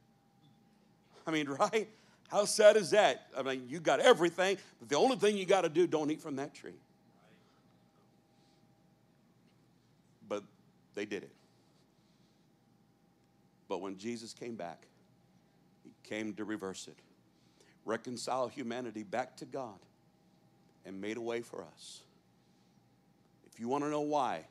I 1.27 1.31
mean, 1.31 1.49
right? 1.61 1.89
How 2.29 2.45
sad 2.45 2.77
is 2.77 2.91
that? 2.91 3.29
I 3.37 3.43
mean, 3.43 3.67
you 3.69 3.79
got 3.79 4.01
everything, 4.01 4.59
but 4.81 4.89
the 4.89 4.97
only 4.97 5.17
thing 5.17 5.37
you 5.37 5.47
got 5.47 5.63
to 5.63 5.69
do, 5.69 5.87
don't 5.87 6.11
eat 6.11 6.21
from 6.21 6.37
that 6.37 6.53
tree. 6.55 6.75
But 10.29 10.43
they 10.95 11.05
did 11.05 11.23
it. 11.23 11.31
But 13.73 13.81
when 13.81 13.97
Jesus 13.97 14.35
came 14.35 14.55
back, 14.55 14.87
he 15.83 15.95
came 16.03 16.35
to 16.35 16.45
reverse 16.45 16.89
it, 16.89 16.99
reconcile 17.87 18.47
humanity 18.47 19.03
back 19.03 19.35
to 19.39 19.47
God 19.47 19.79
and 20.85 21.01
made 21.01 21.17
a 21.17 21.23
way 21.23 21.41
for 21.41 21.65
us. 21.65 22.03
If 23.51 23.59
you 23.59 23.69
want 23.69 23.85
to 23.85 23.89
know 23.89 24.03
why 24.03 24.45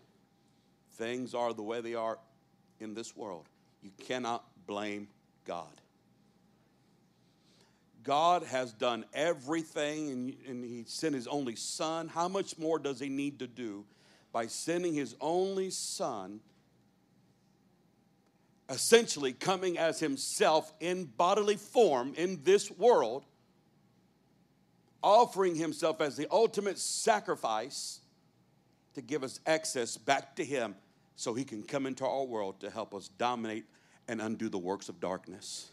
things 0.93 1.35
are 1.35 1.53
the 1.53 1.61
way 1.61 1.81
they 1.81 1.93
are 1.93 2.17
in 2.79 2.95
this 2.95 3.15
world, 3.15 3.45
you 3.83 3.91
cannot 3.99 4.43
blame 4.65 5.07
God. 5.45 5.69
God 8.01 8.41
has 8.41 8.73
done 8.73 9.05
everything 9.13 10.35
and, 10.47 10.65
He 10.65 10.83
sent 10.87 11.13
His 11.13 11.27
only 11.27 11.55
Son. 11.55 12.07
How 12.07 12.27
much 12.27 12.57
more 12.57 12.79
does 12.79 12.99
He 12.99 13.09
need 13.09 13.37
to 13.37 13.45
do 13.45 13.85
by 14.33 14.47
sending 14.47 14.95
His 14.95 15.15
only 15.21 15.69
Son, 15.69 16.39
essentially 18.71 19.33
coming 19.33 19.77
as 19.77 19.99
Himself 19.99 20.73
in 20.79 21.05
bodily 21.05 21.57
form 21.57 22.13
in 22.15 22.41
this 22.43 22.71
world? 22.71 23.25
offering 25.03 25.55
himself 25.55 26.01
as 26.01 26.15
the 26.15 26.27
ultimate 26.31 26.77
sacrifice 26.77 27.99
to 28.93 29.01
give 29.01 29.23
us 29.23 29.39
access 29.45 29.97
back 29.97 30.35
to 30.35 30.45
him 30.45 30.75
so 31.15 31.33
he 31.33 31.43
can 31.43 31.63
come 31.63 31.85
into 31.85 32.05
our 32.05 32.23
world 32.23 32.59
to 32.59 32.69
help 32.69 32.93
us 32.93 33.09
dominate 33.17 33.65
and 34.07 34.21
undo 34.21 34.49
the 34.49 34.57
works 34.57 34.89
of 34.89 34.99
darkness. 34.99 35.69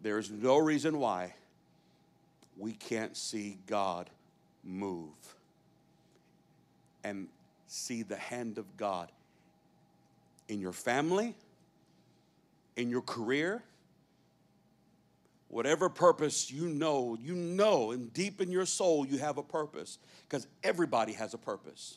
There 0.00 0.18
is 0.18 0.30
no 0.30 0.58
reason 0.58 0.98
why 0.98 1.34
we 2.56 2.72
can't 2.72 3.16
see 3.16 3.58
God 3.66 4.10
move 4.62 5.10
and 7.04 7.28
see 7.66 8.02
the 8.02 8.16
hand 8.16 8.58
of 8.58 8.76
God 8.76 9.10
in 10.48 10.60
your 10.60 10.72
family, 10.72 11.34
in 12.76 12.90
your 12.90 13.02
career 13.02 13.62
Whatever 15.48 15.88
purpose 15.88 16.50
you 16.50 16.68
know, 16.68 17.16
you 17.20 17.34
know, 17.34 17.92
and 17.92 18.12
deep 18.12 18.42
in 18.42 18.52
your 18.52 18.66
soul, 18.66 19.06
you 19.06 19.18
have 19.18 19.38
a 19.38 19.42
purpose 19.42 19.98
because 20.28 20.46
everybody 20.62 21.14
has 21.14 21.32
a 21.32 21.38
purpose. 21.38 21.96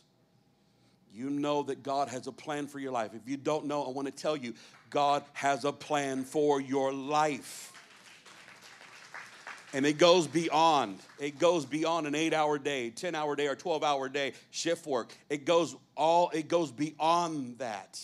You 1.13 1.29
know 1.29 1.63
that 1.63 1.83
God 1.83 2.07
has 2.07 2.27
a 2.27 2.31
plan 2.31 2.67
for 2.67 2.79
your 2.79 2.93
life. 2.93 3.11
If 3.13 3.27
you 3.29 3.35
don't 3.35 3.65
know, 3.65 3.83
I 3.83 3.89
want 3.89 4.07
to 4.07 4.13
tell 4.13 4.37
you 4.37 4.53
God 4.89 5.23
has 5.33 5.65
a 5.65 5.73
plan 5.73 6.23
for 6.23 6.61
your 6.61 6.93
life. 6.93 7.73
And 9.73 9.85
it 9.85 9.97
goes 9.97 10.27
beyond. 10.27 10.99
It 11.19 11.37
goes 11.37 11.65
beyond 11.65 12.07
an 12.07 12.13
8-hour 12.13 12.57
day, 12.59 12.93
10-hour 12.95 13.35
day 13.35 13.47
or 13.47 13.57
12-hour 13.57 14.07
day 14.07 14.31
shift 14.49 14.87
work. 14.87 15.13
It 15.29 15.43
goes 15.43 15.75
all 15.97 16.29
it 16.33 16.47
goes 16.47 16.71
beyond 16.71 17.57
that 17.57 17.99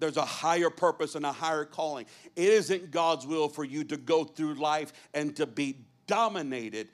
there's 0.00 0.16
a 0.16 0.24
higher 0.24 0.70
purpose 0.70 1.14
and 1.14 1.24
a 1.24 1.32
higher 1.32 1.64
calling. 1.64 2.06
It 2.34 2.48
isn't 2.48 2.90
God's 2.90 3.26
will 3.26 3.48
for 3.48 3.64
you 3.64 3.84
to 3.84 3.96
go 3.96 4.24
through 4.24 4.54
life 4.54 4.92
and 5.14 5.36
to 5.36 5.46
be 5.46 5.76
dominated 6.06 6.88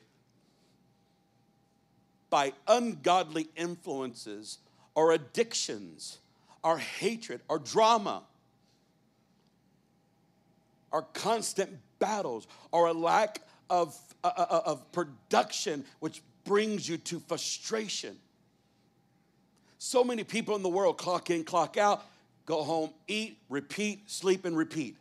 by 2.29 2.53
ungodly 2.67 3.49
influences 3.57 4.59
or 4.95 5.13
addictions 5.13 6.19
or 6.63 6.79
hatred 6.79 7.41
or 7.49 7.59
drama 7.59 8.25
or 10.91 11.03
constant 11.03 11.71
battles 11.99 12.47
or 12.73 12.89
a 12.89 12.93
lack 12.93 13.41
of, 13.71 13.97
uh, 14.25 14.33
uh, 14.37 14.47
uh 14.51 14.61
of 14.67 14.93
production 14.93 15.85
which 16.01 16.21
brings 16.45 16.89
you 16.89 16.97
to 16.97 17.21
frustration. 17.21 18.17
So 19.79 20.03
many 20.03 20.25
people 20.25 20.57
in 20.57 20.63
the 20.63 20.69
world 20.69 20.99
clock 20.99 21.31
in, 21.31 21.45
clock 21.45 21.77
out 21.77 22.05
go 22.47 22.63
home, 22.63 22.91
eat, 23.07 23.39
repeat, 23.49 24.11
sleep, 24.11 24.45
and 24.45 24.57
repeat. 24.57 24.97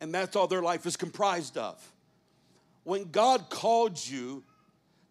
And 0.00 0.12
that's 0.12 0.34
all 0.34 0.46
their 0.46 0.62
life 0.62 0.86
is 0.86 0.96
comprised 0.96 1.58
of. 1.58 1.76
When 2.84 3.10
God 3.10 3.50
called 3.50 4.04
you 4.04 4.42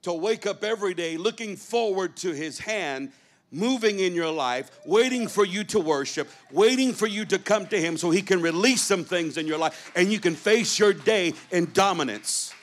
to 0.02 0.14
wake 0.14 0.48
up 0.48 0.64
every 0.64 0.94
day 0.94 1.18
looking 1.18 1.56
forward 1.56 2.18
to 2.18 2.32
his 2.32 2.58
hand 2.58 3.12
moving 3.52 4.00
in 4.00 4.14
your 4.14 4.32
life, 4.32 4.70
waiting 4.86 5.28
for 5.28 5.46
you 5.46 5.64
to 5.66 5.80
worship, 5.80 6.30
waiting 6.52 6.94
for 6.94 7.08
you 7.08 7.26
to 7.26 7.40
come 7.40 7.66
to 7.68 7.80
Him 7.80 7.98
so 7.98 8.12
He 8.12 8.22
can 8.22 8.42
release 8.42 8.82
some 8.82 9.04
things 9.04 9.38
in 9.38 9.48
your 9.48 9.58
life 9.58 9.92
and 9.96 10.12
you 10.12 10.20
can 10.20 10.36
face 10.36 10.78
your 10.78 10.94
day 10.94 11.34
in 11.52 11.72
dominance 11.74 12.54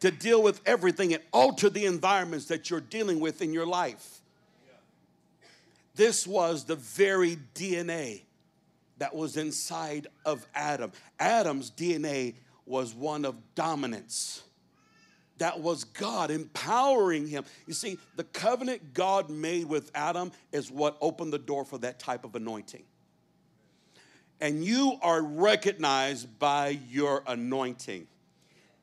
to 0.00 0.10
deal 0.10 0.42
with 0.42 0.60
everything 0.64 1.12
and 1.14 1.22
alter 1.32 1.68
the 1.68 1.86
environments 1.86 2.46
that 2.46 2.70
you're 2.70 2.80
dealing 2.80 3.18
with 3.18 3.42
in 3.42 3.52
your 3.52 3.66
life. 3.66 4.17
This 5.98 6.28
was 6.28 6.62
the 6.62 6.76
very 6.76 7.36
DNA 7.56 8.22
that 8.98 9.16
was 9.16 9.36
inside 9.36 10.06
of 10.24 10.46
Adam. 10.54 10.92
Adam's 11.18 11.72
DNA 11.72 12.36
was 12.66 12.94
one 12.94 13.24
of 13.24 13.34
dominance 13.56 14.44
that 15.38 15.58
was 15.58 15.82
God 15.82 16.30
empowering 16.30 17.26
him. 17.26 17.44
You 17.66 17.74
see, 17.74 17.98
the 18.14 18.22
covenant 18.22 18.94
God 18.94 19.28
made 19.28 19.66
with 19.66 19.90
Adam 19.92 20.30
is 20.52 20.70
what 20.70 20.96
opened 21.00 21.32
the 21.32 21.38
door 21.38 21.64
for 21.64 21.78
that 21.78 21.98
type 21.98 22.24
of 22.24 22.36
anointing. 22.36 22.84
And 24.40 24.64
you 24.64 24.98
are 25.02 25.20
recognized 25.20 26.38
by 26.38 26.78
your 26.88 27.24
anointing. 27.26 28.06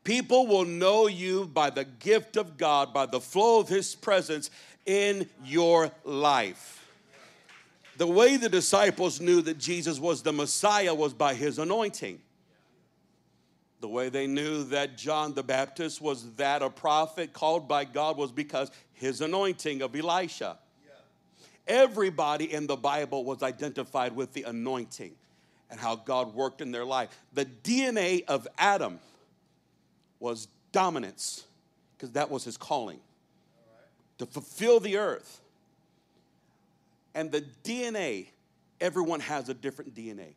People 0.03 0.47
will 0.47 0.65
know 0.65 1.07
you 1.07 1.45
by 1.45 1.69
the 1.69 1.85
gift 1.85 2.35
of 2.35 2.57
God, 2.57 2.93
by 2.93 3.05
the 3.05 3.21
flow 3.21 3.61
of 3.61 3.69
His 3.69 3.95
presence 3.95 4.49
in 4.85 5.29
your 5.45 5.91
life. 6.03 6.84
The 7.97 8.07
way 8.07 8.37
the 8.37 8.49
disciples 8.49 9.21
knew 9.21 9.41
that 9.41 9.57
Jesus 9.57 9.99
was 9.99 10.21
the 10.21 10.33
Messiah 10.33 10.93
was 10.93 11.13
by 11.13 11.33
His 11.33 11.59
anointing. 11.59 12.19
The 13.85 13.87
way 13.87 14.09
they 14.09 14.25
knew 14.25 14.63
that 14.65 14.97
John 14.97 15.33
the 15.33 15.43
Baptist 15.43 16.01
was 16.01 16.31
that 16.37 16.61
a 16.61 16.69
prophet 16.69 17.33
called 17.33 17.67
by 17.67 17.85
God 17.85 18.17
was 18.17 18.31
because 18.31 18.71
his 18.93 19.21
anointing 19.21 19.81
of 19.81 19.95
Elisha. 19.95 20.57
Everybody 21.67 22.51
in 22.51 22.67
the 22.67 22.75
Bible 22.75 23.23
was 23.23 23.43
identified 23.43 24.15
with 24.15 24.33
the 24.33 24.43
anointing 24.43 25.13
and 25.69 25.79
how 25.79 25.95
God 25.95 26.33
worked 26.33 26.61
in 26.61 26.71
their 26.71 26.85
life. 26.85 27.09
The 27.33 27.45
DNA 27.45 28.23
of 28.27 28.47
Adam 28.57 28.99
was 30.19 30.47
dominance 30.71 31.43
because 31.95 32.11
that 32.11 32.29
was 32.31 32.43
his 32.43 32.57
calling 32.57 32.99
to 34.17 34.25
fulfill 34.25 34.79
the 34.79 34.97
earth. 34.97 35.41
And 37.15 37.31
the 37.31 37.43
DNA, 37.63 38.27
everyone 38.79 39.21
has 39.21 39.49
a 39.49 39.55
different 39.55 39.95
DNA 39.95 40.35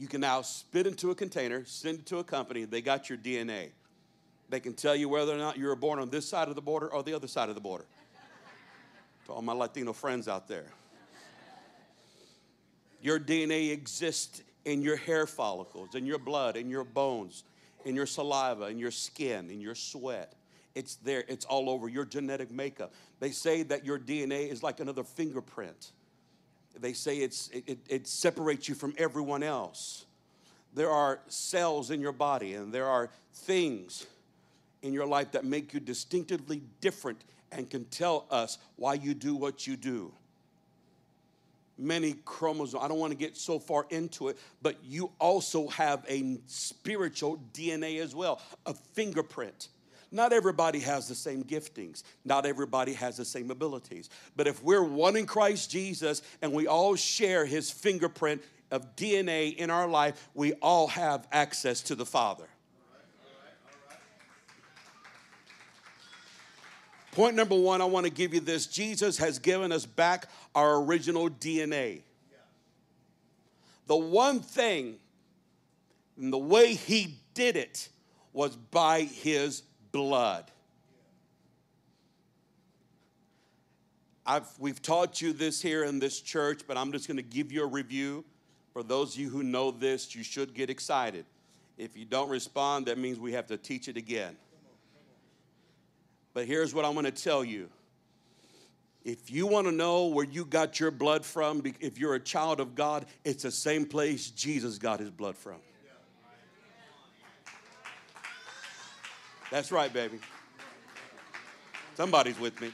you 0.00 0.08
can 0.08 0.22
now 0.22 0.40
spit 0.40 0.86
into 0.86 1.10
a 1.10 1.14
container, 1.14 1.62
send 1.66 1.98
it 1.98 2.06
to 2.06 2.18
a 2.18 2.24
company, 2.24 2.64
they 2.64 2.80
got 2.80 3.10
your 3.10 3.18
DNA. 3.18 3.68
They 4.48 4.58
can 4.58 4.72
tell 4.72 4.96
you 4.96 5.10
whether 5.10 5.34
or 5.34 5.36
not 5.36 5.58
you 5.58 5.66
were 5.66 5.76
born 5.76 5.98
on 5.98 6.08
this 6.08 6.26
side 6.26 6.48
of 6.48 6.54
the 6.54 6.62
border 6.62 6.88
or 6.88 7.02
the 7.02 7.12
other 7.12 7.28
side 7.28 7.50
of 7.50 7.54
the 7.54 7.60
border. 7.60 7.84
to 9.26 9.32
all 9.32 9.42
my 9.42 9.52
Latino 9.52 9.92
friends 9.92 10.26
out 10.26 10.48
there. 10.48 10.64
Your 13.02 13.20
DNA 13.20 13.72
exists 13.72 14.42
in 14.64 14.80
your 14.80 14.96
hair 14.96 15.26
follicles, 15.26 15.94
in 15.94 16.06
your 16.06 16.18
blood, 16.18 16.56
in 16.56 16.70
your 16.70 16.84
bones, 16.84 17.44
in 17.84 17.94
your 17.94 18.06
saliva, 18.06 18.68
in 18.68 18.78
your 18.78 18.90
skin, 18.90 19.50
in 19.50 19.60
your 19.60 19.74
sweat. 19.74 20.32
It's 20.74 20.96
there, 20.96 21.24
it's 21.28 21.44
all 21.44 21.68
over 21.68 21.88
your 21.88 22.04
genetic 22.04 22.50
makeup. 22.50 22.92
They 23.18 23.30
say 23.30 23.62
that 23.64 23.84
your 23.84 23.98
DNA 23.98 24.50
is 24.50 24.62
like 24.62 24.80
another 24.80 25.04
fingerprint. 25.04 25.92
They 26.78 26.92
say 26.92 27.18
it's, 27.18 27.48
it, 27.48 27.78
it 27.88 28.06
separates 28.06 28.68
you 28.68 28.74
from 28.74 28.94
everyone 28.96 29.42
else. 29.42 30.06
There 30.74 30.90
are 30.90 31.20
cells 31.26 31.90
in 31.90 32.00
your 32.00 32.12
body, 32.12 32.54
and 32.54 32.72
there 32.72 32.86
are 32.86 33.10
things 33.32 34.06
in 34.82 34.92
your 34.92 35.06
life 35.06 35.32
that 35.32 35.44
make 35.44 35.74
you 35.74 35.80
distinctively 35.80 36.62
different 36.80 37.22
and 37.52 37.68
can 37.68 37.84
tell 37.86 38.26
us 38.30 38.58
why 38.76 38.94
you 38.94 39.14
do 39.14 39.34
what 39.34 39.66
you 39.66 39.76
do. 39.76 40.12
Many 41.76 42.14
chromosomes, 42.24 42.84
I 42.84 42.88
don't 42.88 42.98
want 42.98 43.10
to 43.10 43.16
get 43.16 43.36
so 43.36 43.58
far 43.58 43.86
into 43.90 44.28
it, 44.28 44.38
but 44.62 44.76
you 44.84 45.10
also 45.18 45.66
have 45.68 46.04
a 46.08 46.38
spiritual 46.46 47.42
DNA 47.52 48.00
as 48.00 48.14
well, 48.14 48.40
a 48.66 48.74
fingerprint. 48.74 49.68
Not 50.12 50.32
everybody 50.32 50.80
has 50.80 51.06
the 51.06 51.14
same 51.14 51.44
giftings, 51.44 52.02
not 52.24 52.44
everybody 52.44 52.94
has 52.94 53.16
the 53.16 53.24
same 53.24 53.50
abilities. 53.50 54.10
But 54.34 54.48
if 54.48 54.62
we're 54.62 54.82
one 54.82 55.16
in 55.16 55.26
Christ 55.26 55.70
Jesus 55.70 56.22
and 56.42 56.52
we 56.52 56.66
all 56.66 56.96
share 56.96 57.46
his 57.46 57.70
fingerprint 57.70 58.42
of 58.70 58.96
DNA 58.96 59.54
in 59.54 59.70
our 59.70 59.86
life, 59.86 60.28
we 60.34 60.54
all 60.54 60.88
have 60.88 61.28
access 61.30 61.80
to 61.82 61.94
the 61.94 62.06
Father. 62.06 62.48
Point 67.12 67.34
number 67.34 67.56
one, 67.56 67.80
I 67.80 67.84
want 67.84 68.06
to 68.06 68.12
give 68.12 68.34
you 68.34 68.40
this 68.40 68.66
Jesus 68.66 69.18
has 69.18 69.38
given 69.38 69.72
us 69.72 69.84
back 69.84 70.26
our 70.54 70.82
original 70.82 71.28
DNA. 71.28 72.02
The 73.86 73.96
one 73.96 74.40
thing, 74.40 74.96
and 76.16 76.32
the 76.32 76.38
way 76.38 76.74
he 76.74 77.16
did 77.34 77.56
it, 77.56 77.88
was 78.32 78.54
by 78.54 79.02
his 79.02 79.62
blood. 79.92 80.50
I've, 84.26 84.46
we've 84.58 84.80
taught 84.80 85.20
you 85.20 85.32
this 85.32 85.60
here 85.60 85.84
in 85.84 85.98
this 85.98 86.20
church, 86.20 86.62
but 86.66 86.76
I'm 86.76 86.92
just 86.92 87.08
going 87.08 87.16
to 87.16 87.22
give 87.22 87.50
you 87.50 87.64
a 87.64 87.66
review. 87.66 88.24
For 88.72 88.82
those 88.82 89.14
of 89.14 89.20
you 89.20 89.28
who 89.28 89.42
know 89.42 89.70
this, 89.70 90.14
you 90.14 90.22
should 90.22 90.54
get 90.54 90.70
excited. 90.70 91.24
If 91.76 91.96
you 91.96 92.04
don't 92.04 92.28
respond, 92.28 92.86
that 92.86 92.98
means 92.98 93.18
we 93.18 93.32
have 93.32 93.46
to 93.48 93.56
teach 93.56 93.88
it 93.88 93.96
again. 93.96 94.36
But 96.32 96.46
here's 96.46 96.72
what 96.74 96.84
I'm 96.84 96.92
going 96.92 97.06
to 97.06 97.10
tell 97.10 97.42
you. 97.42 97.68
If 99.02 99.30
you 99.30 99.46
want 99.46 99.66
to 99.66 99.72
know 99.72 100.06
where 100.06 100.26
you 100.26 100.44
got 100.44 100.78
your 100.78 100.90
blood 100.90 101.24
from, 101.24 101.62
if 101.80 101.98
you're 101.98 102.14
a 102.14 102.20
child 102.20 102.60
of 102.60 102.74
God, 102.74 103.06
it's 103.24 103.42
the 103.42 103.50
same 103.50 103.86
place 103.86 104.30
Jesus 104.30 104.78
got 104.78 105.00
his 105.00 105.10
blood 105.10 105.36
from. 105.36 105.56
That's 109.50 109.72
right, 109.72 109.92
baby. 109.92 110.18
Somebody's 111.96 112.38
with 112.38 112.60
me. 112.60 112.70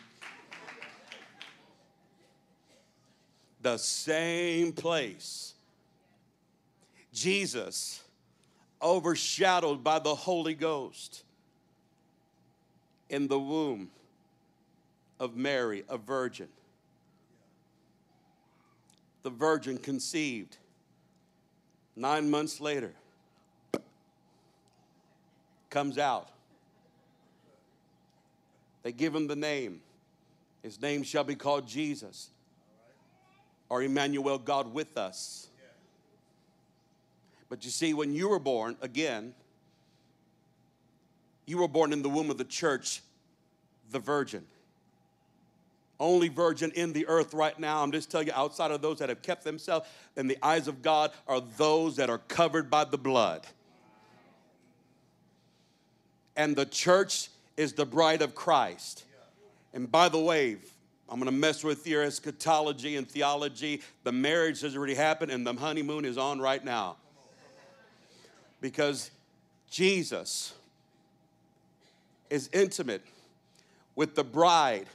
The 3.62 3.78
same 3.78 4.72
place. 4.72 5.54
Jesus, 7.12 8.02
overshadowed 8.82 9.82
by 9.82 9.98
the 9.98 10.14
Holy 10.14 10.54
Ghost, 10.54 11.24
in 13.08 13.26
the 13.26 13.38
womb 13.38 13.90
of 15.18 15.34
Mary, 15.34 15.82
a 15.88 15.96
virgin. 15.96 16.48
The 19.22 19.30
virgin 19.30 19.78
conceived. 19.78 20.58
Nine 21.96 22.30
months 22.30 22.60
later, 22.60 22.92
comes 25.70 25.96
out 25.96 26.28
they 28.86 28.92
give 28.92 29.12
him 29.12 29.26
the 29.26 29.34
name. 29.34 29.80
His 30.62 30.80
name 30.80 31.02
shall 31.02 31.24
be 31.24 31.34
called 31.34 31.66
Jesus 31.66 32.30
or 33.68 33.82
Emmanuel, 33.82 34.38
God 34.38 34.72
with 34.72 34.96
us. 34.96 35.48
But 37.48 37.64
you 37.64 37.72
see, 37.72 37.94
when 37.94 38.14
you 38.14 38.28
were 38.28 38.38
born, 38.38 38.76
again, 38.80 39.34
you 41.46 41.58
were 41.58 41.66
born 41.66 41.92
in 41.92 42.00
the 42.00 42.08
womb 42.08 42.30
of 42.30 42.38
the 42.38 42.44
church, 42.44 43.02
the 43.90 43.98
virgin. 43.98 44.46
Only 45.98 46.28
virgin 46.28 46.70
in 46.76 46.92
the 46.92 47.08
earth 47.08 47.34
right 47.34 47.58
now. 47.58 47.82
I'm 47.82 47.90
just 47.90 48.08
telling 48.08 48.28
you, 48.28 48.34
outside 48.36 48.70
of 48.70 48.82
those 48.82 49.00
that 49.00 49.08
have 49.08 49.20
kept 49.20 49.42
themselves 49.42 49.88
in 50.16 50.28
the 50.28 50.38
eyes 50.44 50.68
of 50.68 50.82
God, 50.82 51.10
are 51.26 51.40
those 51.40 51.96
that 51.96 52.08
are 52.08 52.18
covered 52.28 52.70
by 52.70 52.84
the 52.84 52.98
blood. 52.98 53.48
And 56.36 56.54
the 56.54 56.66
church 56.66 57.30
is 57.56 57.72
the 57.72 57.86
bride 57.86 58.22
of 58.22 58.34
Christ. 58.34 59.04
And 59.72 59.90
by 59.90 60.08
the 60.08 60.18
way, 60.18 60.56
I'm 61.08 61.20
going 61.20 61.26
to 61.26 61.38
mess 61.38 61.62
with 61.62 61.86
your 61.86 62.02
eschatology 62.02 62.96
and 62.96 63.08
theology. 63.08 63.82
The 64.04 64.12
marriage 64.12 64.60
has 64.62 64.76
already 64.76 64.94
happened 64.94 65.30
and 65.30 65.46
the 65.46 65.54
honeymoon 65.54 66.04
is 66.04 66.18
on 66.18 66.40
right 66.40 66.64
now. 66.64 66.96
Because 68.60 69.10
Jesus 69.70 70.54
is 72.30 72.50
intimate 72.52 73.02
with 73.94 74.14
the 74.14 74.24
bride 74.24 74.86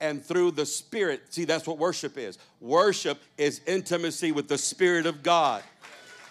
and 0.00 0.24
through 0.24 0.52
the 0.52 0.66
Spirit. 0.66 1.22
See, 1.32 1.44
that's 1.44 1.66
what 1.66 1.78
worship 1.78 2.18
is. 2.18 2.38
Worship 2.60 3.18
is 3.36 3.60
intimacy 3.66 4.32
with 4.32 4.48
the 4.48 4.58
Spirit 4.58 5.06
of 5.06 5.22
God. 5.22 5.62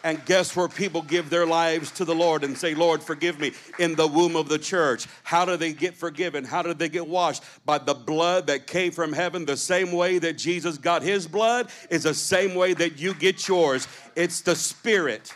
And 0.03 0.23
guess 0.25 0.55
where 0.55 0.67
people 0.67 1.01
give 1.01 1.29
their 1.29 1.45
lives 1.45 1.91
to 1.91 2.05
the 2.05 2.15
Lord 2.15 2.43
and 2.43 2.57
say, 2.57 2.75
Lord, 2.75 3.01
forgive 3.01 3.39
me 3.39 3.51
in 3.79 3.95
the 3.95 4.07
womb 4.07 4.35
of 4.35 4.47
the 4.47 4.59
church? 4.59 5.07
How 5.23 5.43
do 5.43 5.57
they 5.57 5.73
get 5.73 5.95
forgiven? 5.95 6.43
How 6.43 6.61
do 6.61 6.73
they 6.73 6.89
get 6.89 7.07
washed? 7.07 7.43
By 7.65 7.79
the 7.79 7.93
blood 7.93 8.47
that 8.47 8.67
came 8.67 8.91
from 8.91 9.11
heaven. 9.11 9.45
The 9.45 9.57
same 9.57 9.91
way 9.91 10.19
that 10.19 10.37
Jesus 10.37 10.77
got 10.77 11.01
his 11.01 11.27
blood 11.27 11.69
is 11.89 12.03
the 12.03 12.13
same 12.13 12.55
way 12.55 12.73
that 12.73 12.99
you 12.99 13.13
get 13.13 13.47
yours. 13.47 13.87
It's 14.15 14.41
the 14.41 14.55
Spirit. 14.55 15.33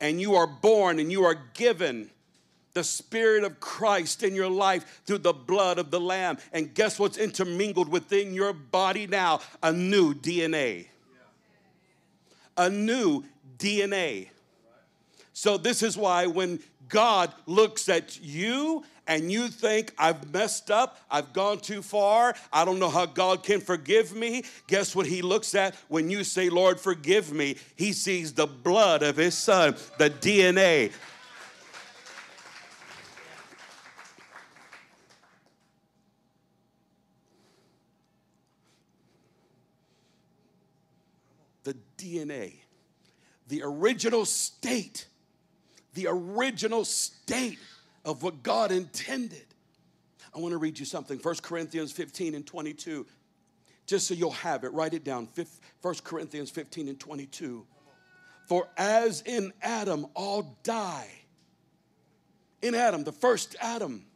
And 0.00 0.20
you 0.20 0.36
are 0.36 0.46
born 0.46 0.98
and 0.98 1.10
you 1.10 1.24
are 1.24 1.38
given 1.54 2.10
the 2.74 2.84
Spirit 2.84 3.42
of 3.42 3.58
Christ 3.58 4.22
in 4.22 4.34
your 4.34 4.50
life 4.50 5.02
through 5.04 5.18
the 5.18 5.32
blood 5.32 5.78
of 5.78 5.90
the 5.90 5.98
Lamb. 5.98 6.38
And 6.52 6.72
guess 6.72 6.98
what's 6.98 7.18
intermingled 7.18 7.88
within 7.88 8.34
your 8.34 8.52
body 8.52 9.06
now? 9.08 9.40
A 9.62 9.72
new 9.72 10.14
DNA. 10.14 10.86
A 12.58 12.68
new 12.68 13.24
DNA. 13.56 14.28
So, 15.32 15.56
this 15.56 15.82
is 15.82 15.96
why 15.96 16.26
when 16.26 16.58
God 16.88 17.32
looks 17.46 17.88
at 17.88 18.20
you 18.20 18.84
and 19.06 19.30
you 19.32 19.48
think, 19.48 19.94
I've 19.96 20.32
messed 20.32 20.70
up, 20.70 21.00
I've 21.10 21.32
gone 21.32 21.60
too 21.60 21.80
far, 21.80 22.34
I 22.52 22.64
don't 22.64 22.78
know 22.78 22.90
how 22.90 23.06
God 23.06 23.42
can 23.42 23.60
forgive 23.60 24.14
me, 24.14 24.44
guess 24.66 24.94
what 24.94 25.06
He 25.06 25.22
looks 25.22 25.54
at 25.54 25.74
when 25.88 26.10
you 26.10 26.24
say, 26.24 26.50
Lord, 26.50 26.78
forgive 26.78 27.32
me? 27.32 27.56
He 27.76 27.92
sees 27.92 28.34
the 28.34 28.46
blood 28.46 29.02
of 29.02 29.16
His 29.16 29.36
Son, 29.36 29.76
the 29.96 30.10
DNA 30.10 30.92
the 41.68 41.76
DNA, 41.98 42.54
the 43.48 43.60
original 43.62 44.24
state, 44.24 45.06
the 45.92 46.06
original 46.08 46.82
state 46.82 47.58
of 48.06 48.22
what 48.22 48.42
God 48.42 48.72
intended. 48.72 49.44
I 50.34 50.38
want 50.38 50.52
to 50.52 50.58
read 50.58 50.78
you 50.78 50.86
something 50.86 51.18
1 51.18 51.34
Corinthians 51.42 51.92
15 51.92 52.34
and 52.34 52.46
22, 52.46 53.06
just 53.84 54.06
so 54.06 54.14
you'll 54.14 54.30
have 54.30 54.64
it. 54.64 54.72
Write 54.72 54.94
it 54.94 55.04
down 55.04 55.28
1 55.82 55.94
Corinthians 56.04 56.48
15 56.48 56.88
and 56.88 56.98
22. 56.98 57.66
For 58.46 58.66
as 58.78 59.20
in 59.26 59.52
Adam 59.60 60.06
all 60.14 60.58
die, 60.62 61.10
in 62.62 62.74
Adam, 62.74 63.04
the 63.04 63.12
first 63.12 63.56
Adam, 63.60 64.06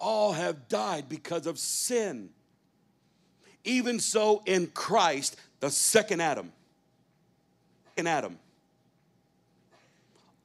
all 0.00 0.32
have 0.32 0.66
died 0.66 1.08
because 1.08 1.46
of 1.46 1.56
sin. 1.56 2.30
Even 3.62 4.00
so, 4.00 4.42
in 4.46 4.66
Christ, 4.68 5.36
the 5.60 5.70
second 5.70 6.20
Adam, 6.20 6.52
in 7.96 8.06
Adam, 8.06 8.38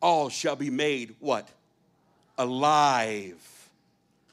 all 0.01 0.29
shall 0.29 0.55
be 0.55 0.69
made 0.69 1.15
what? 1.19 1.49
Alive. 2.37 3.69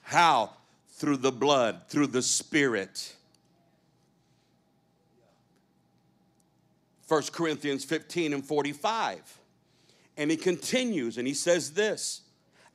How? 0.03 0.51
Through 0.91 1.19
the 1.19 1.33
blood, 1.33 1.83
through 1.89 2.09
the 2.09 2.23
Spirit. 2.23 3.15
1 7.09 7.23
Corinthians 7.33 7.85
15 7.85 8.33
and 8.33 8.45
45. 8.45 9.39
And 10.17 10.31
he 10.31 10.37
continues 10.37 11.19
and 11.19 11.27
he 11.27 11.35
says 11.35 11.73
this 11.73 12.23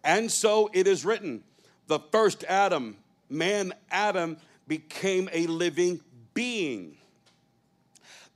And 0.04 0.32
so 0.32 0.70
it 0.74 0.88
is 0.88 1.06
written, 1.06 1.43
the 1.88 2.00
first 2.12 2.43
Adam, 2.46 2.98
man 3.30 3.74
Adam, 3.89 4.38
became 4.67 5.30
a 5.34 5.48
living 5.48 6.02
being. 6.34 6.96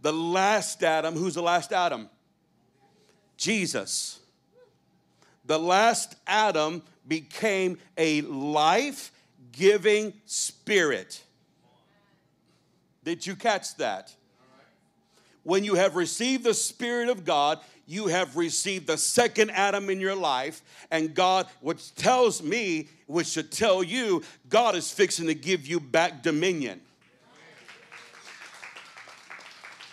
The 0.01 0.13
last 0.13 0.83
Adam, 0.83 1.15
who's 1.15 1.35
the 1.35 1.41
last 1.41 1.71
Adam? 1.71 2.09
Jesus. 3.37 4.19
The 5.45 5.59
last 5.59 6.15
Adam 6.27 6.83
became 7.07 7.77
a 7.97 8.21
life 8.21 9.11
giving 9.51 10.13
spirit. 10.25 11.23
Did 13.03 13.25
you 13.25 13.35
catch 13.35 13.75
that? 13.77 14.13
When 15.43 15.63
you 15.63 15.75
have 15.75 15.95
received 15.95 16.43
the 16.43 16.53
Spirit 16.53 17.09
of 17.09 17.25
God, 17.25 17.59
you 17.87 18.07
have 18.07 18.37
received 18.37 18.85
the 18.85 18.97
second 18.97 19.49
Adam 19.51 19.89
in 19.89 19.99
your 19.99 20.15
life, 20.15 20.61
and 20.91 21.15
God, 21.15 21.47
which 21.61 21.95
tells 21.95 22.43
me, 22.43 22.89
which 23.07 23.27
should 23.27 23.51
tell 23.51 23.83
you, 23.83 24.21
God 24.49 24.75
is 24.75 24.91
fixing 24.91 25.27
to 25.27 25.33
give 25.33 25.65
you 25.65 25.79
back 25.79 26.21
dominion. 26.21 26.79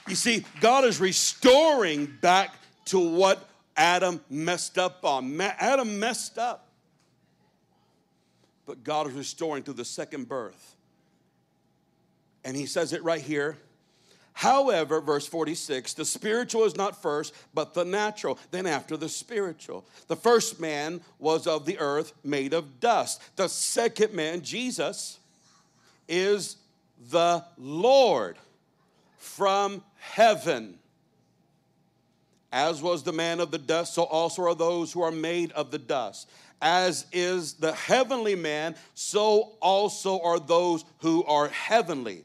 You 0.08 0.14
see, 0.14 0.44
God 0.60 0.84
is 0.84 1.00
restoring 1.00 2.06
back 2.20 2.54
to 2.86 2.98
what 2.98 3.46
Adam 3.76 4.20
messed 4.30 4.78
up 4.78 5.04
on. 5.04 5.38
Adam 5.40 6.00
messed 6.00 6.38
up. 6.38 6.66
But 8.66 8.84
God 8.84 9.06
is 9.06 9.12
restoring 9.12 9.62
through 9.62 9.74
the 9.74 9.84
second 9.84 10.28
birth. 10.28 10.74
And 12.44 12.56
he 12.56 12.66
says 12.66 12.92
it 12.92 13.04
right 13.04 13.20
here. 13.20 13.58
However, 14.32 15.00
verse 15.00 15.26
46, 15.26 15.94
the 15.94 16.04
spiritual 16.04 16.64
is 16.64 16.76
not 16.76 17.02
first, 17.02 17.34
but 17.52 17.74
the 17.74 17.84
natural, 17.84 18.38
then 18.50 18.66
after 18.66 18.96
the 18.96 19.08
spiritual. 19.08 19.84
The 20.06 20.16
first 20.16 20.60
man 20.60 21.00
was 21.18 21.46
of 21.46 21.66
the 21.66 21.78
earth, 21.78 22.12
made 22.22 22.54
of 22.54 22.78
dust. 22.78 23.20
The 23.36 23.48
second 23.48 24.14
man, 24.14 24.42
Jesus, 24.42 25.18
is 26.08 26.56
the 27.10 27.44
Lord 27.58 28.38
from 29.18 29.82
heaven. 29.96 30.78
As 32.50 32.80
was 32.80 33.02
the 33.02 33.12
man 33.12 33.40
of 33.40 33.50
the 33.50 33.58
dust, 33.58 33.94
so 33.94 34.04
also 34.04 34.42
are 34.42 34.54
those 34.54 34.92
who 34.92 35.02
are 35.02 35.12
made 35.12 35.52
of 35.52 35.70
the 35.70 35.78
dust. 35.78 36.30
As 36.62 37.04
is 37.12 37.54
the 37.54 37.72
heavenly 37.72 38.34
man, 38.34 38.74
so 38.94 39.52
also 39.60 40.20
are 40.22 40.40
those 40.40 40.84
who 41.00 41.24
are 41.24 41.48
heavenly. 41.48 42.24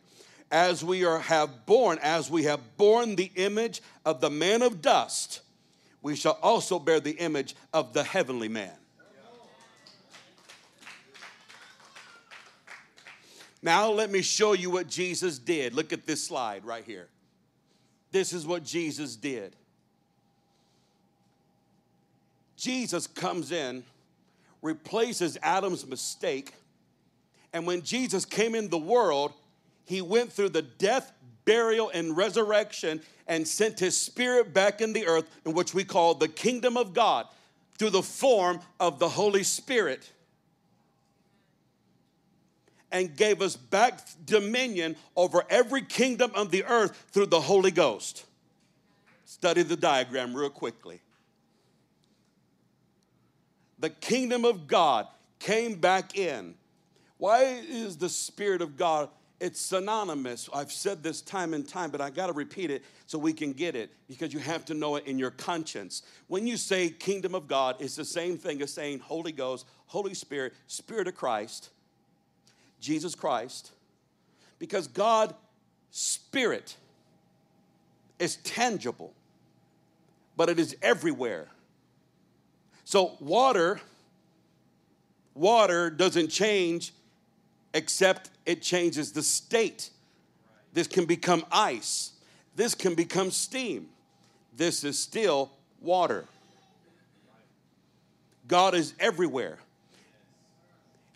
As 0.50 0.84
we 0.84 1.04
are 1.04 1.20
have 1.20 1.66
borne, 1.66 2.00
as 2.02 2.32
we 2.32 2.44
have 2.44 2.78
borne 2.78 3.16
the 3.16 3.32
image 3.36 3.82
of 4.06 4.22
the 4.22 4.30
man 4.30 4.62
of 4.62 4.82
dust, 4.82 5.42
we 6.02 6.16
shall 6.16 6.40
also 6.42 6.80
bear 6.80 7.00
the 7.00 7.12
image 7.12 7.56
of 7.74 7.94
the 7.94 8.04
heavenly 8.04 8.48
man. 8.48 8.72
Now, 13.64 13.90
let 13.90 14.12
me 14.12 14.22
show 14.22 14.52
you 14.52 14.70
what 14.70 14.88
Jesus 14.88 15.40
did. 15.40 15.74
Look 15.74 15.94
at 15.94 16.06
this 16.06 16.22
slide 16.22 16.66
right 16.66 16.84
here. 16.84 17.08
This 18.12 18.34
is 18.34 18.46
what 18.46 18.66
Jesus 18.66 19.16
did. 19.16 19.56
Jesus 22.58 23.08
comes 23.08 23.54
in, 23.54 23.84
replaces 24.62 25.38
Adam's 25.42 25.88
mistake, 25.88 26.54
and 27.54 27.66
when 27.66 27.82
Jesus 27.82 28.26
came 28.26 28.54
in 28.54 28.70
the 28.70 28.78
world, 28.78 29.32
he 29.86 30.02
went 30.02 30.32
through 30.32 30.50
the 30.50 30.62
death, 30.62 31.14
burial, 31.46 31.90
and 31.94 32.18
resurrection 32.18 33.02
and 33.28 33.48
sent 33.48 33.80
his 33.80 33.96
spirit 34.00 34.54
back 34.54 34.82
in 34.82 34.92
the 34.92 35.08
earth, 35.08 35.30
in 35.46 35.54
which 35.54 35.74
we 35.74 35.86
call 35.86 36.16
the 36.16 36.28
kingdom 36.28 36.76
of 36.76 36.94
God, 36.94 37.28
through 37.78 37.92
the 37.92 38.04
form 38.04 38.60
of 38.80 39.00
the 39.00 39.10
Holy 39.10 39.44
Spirit 39.44 40.12
and 42.94 43.18
gave 43.18 43.42
us 43.42 43.58
back 43.58 44.00
dominion 44.24 44.96
over 45.18 45.44
every 45.50 45.82
kingdom 45.82 46.32
of 46.36 46.52
the 46.52 46.64
earth 46.66 47.08
through 47.12 47.26
the 47.26 47.42
Holy 47.42 47.72
Ghost. 47.72 48.26
Study 49.26 49.64
the 49.64 49.76
diagram 49.76 50.34
real 50.34 50.52
quickly. 50.52 51.02
The 53.80 53.90
kingdom 53.90 54.46
of 54.46 54.68
God 54.68 55.08
came 55.40 55.76
back 55.76 56.18
in. 56.18 56.54
Why 57.18 57.44
is 57.68 57.98
the 57.98 58.10
Spirit 58.10 58.62
of 58.62 58.78
God? 58.78 59.10
It's 59.40 59.60
synonymous. 59.60 60.48
I've 60.54 60.72
said 60.72 61.04
this 61.04 61.22
time 61.22 61.54
and 61.54 61.68
time, 61.68 61.90
but 61.90 62.00
I 62.00 62.12
got 62.12 62.28
to 62.28 62.34
repeat 62.34 62.70
it 62.70 62.84
so 63.08 63.18
we 63.18 63.34
can 63.34 63.52
get 63.52 63.76
it 63.76 63.92
because 64.08 64.32
you 64.32 64.40
have 64.40 64.64
to 64.66 64.74
know 64.74 64.96
it 64.96 65.06
in 65.06 65.18
your 65.20 65.32
conscience. 65.32 66.04
When 66.28 66.48
you 66.48 66.56
say 66.56 66.90
kingdom 66.90 67.34
of 67.36 67.48
God, 67.48 67.76
it's 67.80 67.96
the 67.96 68.06
same 68.06 68.38
thing 68.38 68.62
as 68.62 68.72
saying 68.72 69.00
Holy 69.00 69.34
Ghost, 69.34 69.66
Holy 69.88 70.14
Spirit, 70.14 70.54
Spirit 70.68 71.08
of 71.08 71.16
Christ 71.16 71.72
Jesus 72.84 73.16
Christ, 73.16 73.72
because 74.60 74.88
God, 74.88 75.34
Spirit, 75.90 76.76
is 78.20 78.36
tangible, 78.38 79.14
but 80.36 80.50
it 80.50 80.60
is 80.60 80.76
everywhere. 80.82 81.48
So, 82.84 83.16
water, 83.22 83.80
water 85.34 85.90
doesn't 85.90 86.28
change 86.28 86.94
except 87.74 88.30
it 88.46 88.62
changes 88.62 89.14
the 89.14 89.24
state. 89.24 89.90
This 90.74 90.88
can 90.88 91.06
become 91.06 91.46
ice. 91.52 92.12
This 92.54 92.76
can 92.76 92.96
become 92.96 93.32
steam. 93.32 93.88
This 94.58 94.84
is 94.84 95.00
still 95.00 95.52
water. 95.82 96.26
God 98.46 98.76
is 98.76 98.94
everywhere. 99.00 99.60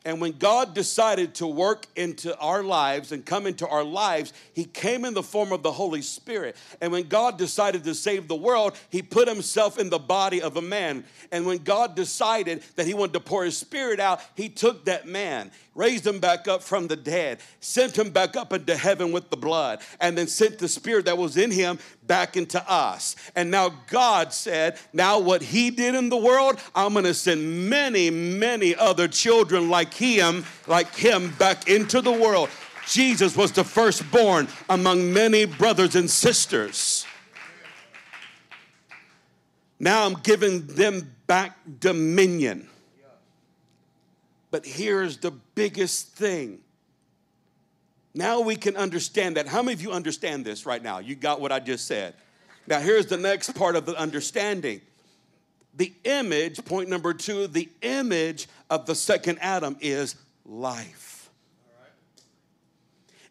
And 0.08 0.22
when 0.22 0.38
God 0.38 0.74
decided 0.74 1.36
to 1.36 1.48
work 1.48 1.86
into 1.98 2.34
our 2.40 2.64
lives 2.64 3.12
and 3.12 3.26
come 3.26 3.46
into 3.46 3.68
our 3.68 3.84
lives, 3.84 4.32
He 4.54 4.64
came 4.64 5.04
in 5.04 5.14
the 5.14 5.22
form 5.22 5.52
of 5.52 5.64
the 5.64 5.72
Holy 5.74 6.02
Spirit. 6.02 6.56
And 6.80 6.94
when 6.94 7.10
God 7.10 7.38
decided 7.38 7.84
to 7.84 7.94
save 7.94 8.30
the 8.30 8.36
world, 8.36 8.80
He 8.90 9.02
put 9.02 9.28
Himself 9.28 9.78
in 9.78 9.90
the 9.90 10.00
body 10.00 10.42
of 10.42 10.56
a 10.56 10.62
man. 10.62 11.04
And 11.30 11.46
when 11.46 11.58
God 11.58 11.94
decided 11.94 12.64
that 12.78 12.88
He 12.88 12.94
wanted 12.94 13.16
to 13.16 13.20
pour 13.20 13.44
His 13.44 13.58
Spirit 13.58 14.00
out, 14.00 14.22
He 14.36 14.48
took 14.48 14.86
that 14.86 15.10
man, 15.10 15.52
raised 15.76 16.08
him 16.08 16.22
back 16.22 16.48
up 16.48 16.64
from 16.64 16.88
the 16.88 16.96
dead, 16.96 17.40
sent 17.60 17.98
him 17.98 18.10
back 18.10 18.38
up 18.38 18.54
into 18.54 18.78
heaven 18.78 19.12
with 19.12 19.30
the 19.30 19.36
blood, 19.36 19.82
and 20.00 20.18
then 20.18 20.28
sent 20.28 20.58
the 20.58 20.70
Spirit 20.70 21.04
that 21.04 21.18
was 21.18 21.36
in 21.36 21.52
Him 21.52 21.80
back 22.08 22.38
into 22.38 22.64
us. 22.70 23.16
And 23.36 23.52
now 23.52 23.74
God 23.88 24.34
said, 24.34 24.78
Now 24.94 25.20
what 25.20 25.42
He 25.42 25.70
did 25.70 25.94
in 25.94 26.10
the 26.10 26.18
world, 26.18 26.60
I'm 26.74 26.94
to 27.04 27.14
send 27.14 27.70
many, 27.70 28.10
many 28.10 28.76
other 28.76 29.08
children 29.08 29.70
like 29.70 29.94
him, 29.94 30.46
like 30.68 30.96
him, 30.96 31.34
back 31.38 31.68
into 31.68 32.02
the 32.02 32.12
world. 32.12 32.50
Jesus 32.88 33.36
was 33.36 33.52
the 33.52 33.64
firstborn 33.64 34.48
among 34.70 35.14
many 35.14 35.46
brothers 35.46 35.96
and 35.96 36.10
sisters. 36.10 37.06
Now 39.80 40.06
I'm 40.06 40.16
giving 40.16 40.66
them 40.68 41.14
back 41.28 41.58
dominion. 41.80 42.68
But 44.50 44.66
here's 44.66 45.18
the 45.18 45.32
biggest 45.32 46.16
thing. 46.16 46.60
Now 48.18 48.40
we 48.40 48.56
can 48.56 48.76
understand 48.76 49.38
that. 49.38 49.48
How 49.48 49.62
many 49.62 49.74
of 49.74 49.82
you 49.82 49.92
understand 49.92 50.44
this 50.44 50.66
right 50.66 50.82
now? 50.82 50.98
You 50.98 51.14
got 51.14 51.40
what 51.40 51.52
I 51.52 51.60
just 51.60 51.86
said. 51.86 52.16
Now, 52.66 52.80
here's 52.80 53.06
the 53.06 53.18
next 53.18 53.54
part 53.54 53.76
of 53.76 53.86
the 53.86 53.96
understanding 53.96 54.82
the 55.76 55.94
image, 56.06 56.66
point 56.66 56.90
number 56.90 57.14
two, 57.14 57.46
the 57.46 57.70
image 57.84 58.48
of 58.72 58.88
the 58.88 58.96
second 58.96 59.38
Adam 59.40 59.78
is 59.80 60.16
life. 60.44 61.30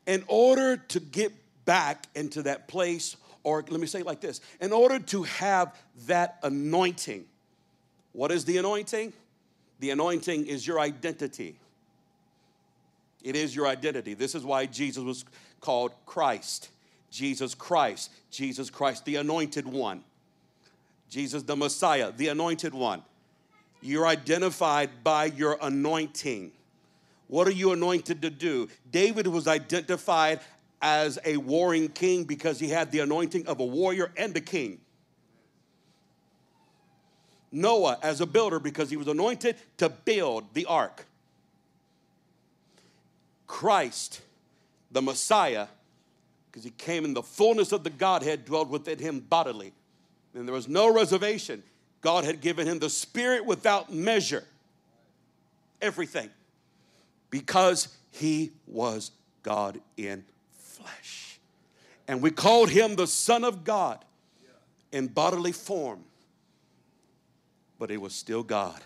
In 0.07 0.23
order 0.29 0.77
to 0.77 1.01
get 1.01 1.33
back 1.65 2.07
into 2.15 2.43
that 2.45 2.69
place, 2.69 3.17
or 3.43 3.65
let 3.69 3.81
me 3.81 3.89
say 3.89 4.01
it 4.01 4.07
like 4.07 4.21
this 4.21 4.41
in 4.61 4.73
order 4.73 5.01
to 5.01 5.25
have 5.25 5.75
that 6.07 6.39
anointing, 6.45 7.25
what 8.13 8.31
is 8.31 8.45
the 8.45 8.59
anointing? 8.59 9.13
The 9.81 9.91
anointing 9.91 10.47
is 10.47 10.65
your 10.65 10.79
identity. 10.79 11.59
It 13.27 13.35
is 13.35 13.57
your 13.57 13.67
identity. 13.67 14.15
This 14.15 14.37
is 14.37 14.45
why 14.45 14.67
Jesus 14.67 15.03
was 15.03 15.25
called 15.61 15.91
Christ. 16.07 16.69
Jesus 17.11 17.57
Christ. 17.57 18.13
Jesus 18.31 18.71
Christ, 18.71 19.05
the 19.05 19.17
anointed 19.17 19.67
one. 19.67 20.05
Jesus 21.11 21.43
the 21.43 21.57
Messiah, 21.57 22.13
the 22.17 22.29
anointed 22.29 22.73
one. 22.73 23.03
You're 23.83 24.07
identified 24.07 25.03
by 25.03 25.25
your 25.25 25.59
anointing. 25.61 26.53
What 27.27 27.49
are 27.49 27.53
you 27.53 27.73
anointed 27.73 28.23
to 28.23 28.31
do? 28.31 28.69
David 28.93 29.27
was 29.27 29.49
identified 29.49 30.39
as 30.81 31.19
a 31.25 31.37
warring 31.37 31.89
king 31.89 32.23
because 32.23 32.61
he 32.61 32.69
had 32.69 32.93
the 32.93 33.01
anointing 33.01 33.49
of 33.49 33.59
a 33.59 33.65
warrior 33.65 34.13
and 34.17 34.37
a 34.37 34.41
king. 34.41 34.79
Noah 37.51 37.99
as 38.03 38.21
a 38.21 38.27
builder 38.27 38.61
because 38.61 38.89
he 38.89 38.97
was 38.97 39.09
anointed 39.09 39.57
to 39.79 39.89
build 39.89 40.55
the 40.55 40.67
ark. 40.67 41.07
Christ, 43.47 44.21
the 44.91 45.03
Messiah, 45.03 45.67
because 46.47 46.65
he 46.65 46.71
came 46.71 47.05
in 47.05 47.15
the 47.15 47.23
fullness 47.23 47.73
of 47.73 47.85
the 47.85 47.91
Godhead, 47.91 48.45
dwelled 48.45 48.71
within 48.71 48.99
him 48.99 49.21
bodily 49.21 49.73
and 50.37 50.47
there 50.47 50.55
was 50.55 50.69
no 50.69 50.93
reservation. 50.93 51.63
God 52.01 52.25
had 52.25 52.41
given 52.41 52.67
him 52.67 52.79
the 52.79 52.91
Spirit 52.91 53.45
without 53.47 53.93
measure. 53.93 54.45
Everything. 55.81 56.31
Because 57.31 57.89
he 58.13 58.53
was 58.67 59.11
God 59.43 59.81
in 59.97 60.25
flesh. 60.53 61.41
And 62.07 62.23
we 62.23 62.31
called 62.31 62.71
him 62.71 62.97
the 62.97 63.07
Son 63.07 63.45
of 63.45 63.65
God 63.65 64.05
in 64.93 65.09
bodily 65.09 65.53
form. 65.53 66.05
But 67.79 67.91
he 67.91 67.97
was 67.97 68.15
still 68.15 68.43
God. 68.43 68.81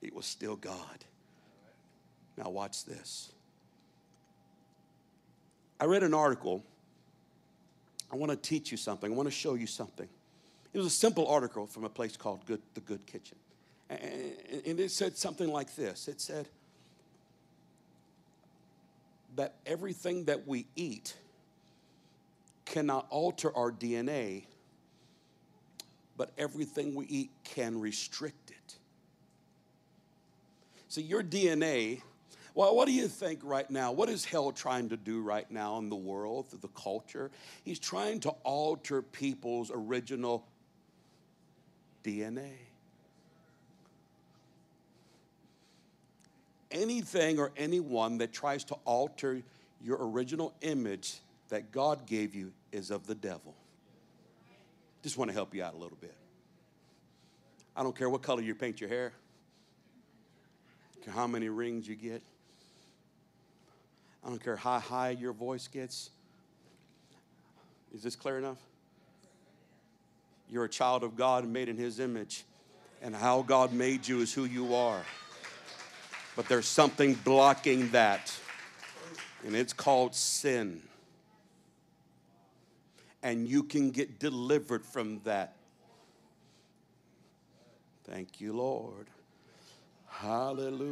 He 0.00 0.10
was 0.14 0.26
still 0.26 0.56
God. 0.56 1.04
Now, 2.36 2.50
watch 2.50 2.84
this. 2.84 3.32
I 5.80 5.84
read 5.84 6.02
an 6.02 6.14
article 6.14 6.64
I 8.12 8.16
want 8.16 8.30
to 8.30 8.36
teach 8.36 8.70
you 8.70 8.76
something. 8.76 9.12
I 9.12 9.14
want 9.14 9.26
to 9.26 9.34
show 9.34 9.54
you 9.54 9.66
something. 9.66 10.08
It 10.72 10.78
was 10.78 10.86
a 10.86 10.90
simple 10.90 11.26
article 11.26 11.66
from 11.66 11.84
a 11.84 11.88
place 11.88 12.16
called 12.16 12.44
Good, 12.46 12.60
The 12.74 12.80
Good 12.80 13.06
Kitchen. 13.06 13.36
And 13.88 14.80
it 14.80 14.90
said 14.90 15.16
something 15.16 15.48
like 15.48 15.76
this 15.76 16.08
it 16.08 16.20
said 16.20 16.48
that 19.36 19.54
everything 19.64 20.24
that 20.24 20.46
we 20.46 20.66
eat 20.74 21.14
cannot 22.64 23.06
alter 23.10 23.54
our 23.54 23.70
DNA, 23.70 24.44
but 26.16 26.32
everything 26.36 26.94
we 26.94 27.06
eat 27.06 27.30
can 27.44 27.80
restrict 27.80 28.50
it. 28.50 28.76
So 30.88 31.00
your 31.00 31.22
DNA 31.22 32.00
well, 32.56 32.74
what 32.74 32.86
do 32.86 32.92
you 32.94 33.06
think 33.06 33.40
right 33.42 33.70
now? 33.70 33.92
What 33.92 34.08
is 34.08 34.24
hell 34.24 34.50
trying 34.50 34.88
to 34.88 34.96
do 34.96 35.20
right 35.20 35.48
now 35.50 35.76
in 35.76 35.90
the 35.90 35.96
world, 35.96 36.46
the 36.58 36.68
culture? 36.68 37.30
He's 37.62 37.78
trying 37.78 38.20
to 38.20 38.30
alter 38.44 39.02
people's 39.02 39.70
original 39.70 40.42
DNA. 42.02 42.52
Anything 46.70 47.38
or 47.38 47.52
anyone 47.58 48.16
that 48.18 48.32
tries 48.32 48.64
to 48.64 48.76
alter 48.86 49.42
your 49.82 49.98
original 50.00 50.54
image 50.62 51.18
that 51.50 51.70
God 51.70 52.06
gave 52.06 52.34
you 52.34 52.52
is 52.72 52.90
of 52.90 53.06
the 53.06 53.14
devil. 53.14 53.54
Just 55.02 55.18
want 55.18 55.28
to 55.28 55.34
help 55.34 55.54
you 55.54 55.62
out 55.62 55.74
a 55.74 55.76
little 55.76 55.98
bit. 56.00 56.16
I 57.76 57.82
don't 57.82 57.94
care 57.94 58.08
what 58.08 58.22
color 58.22 58.40
you 58.40 58.54
paint 58.54 58.80
your 58.80 58.88
hair, 58.88 59.12
how 61.06 61.26
many 61.26 61.50
rings 61.50 61.86
you 61.86 61.96
get. 61.96 62.22
I 64.26 64.28
don't 64.28 64.42
care 64.42 64.56
how 64.56 64.80
high 64.80 65.10
your 65.10 65.32
voice 65.32 65.68
gets. 65.68 66.10
Is 67.94 68.02
this 68.02 68.16
clear 68.16 68.38
enough? 68.38 68.58
You're 70.50 70.64
a 70.64 70.68
child 70.68 71.04
of 71.04 71.14
God 71.14 71.46
made 71.46 71.68
in 71.68 71.76
His 71.76 72.00
image, 72.00 72.42
and 73.00 73.14
how 73.14 73.42
God 73.42 73.72
made 73.72 74.08
you 74.08 74.18
is 74.20 74.34
who 74.34 74.44
you 74.44 74.74
are. 74.74 75.02
But 76.34 76.48
there's 76.48 76.66
something 76.66 77.14
blocking 77.14 77.90
that, 77.90 78.36
and 79.46 79.54
it's 79.54 79.72
called 79.72 80.16
sin. 80.16 80.82
And 83.22 83.46
you 83.46 83.62
can 83.62 83.92
get 83.92 84.18
delivered 84.18 84.84
from 84.84 85.20
that. 85.22 85.54
Thank 88.02 88.40
you, 88.40 88.54
Lord. 88.54 89.06
Hallelujah. 90.08 90.82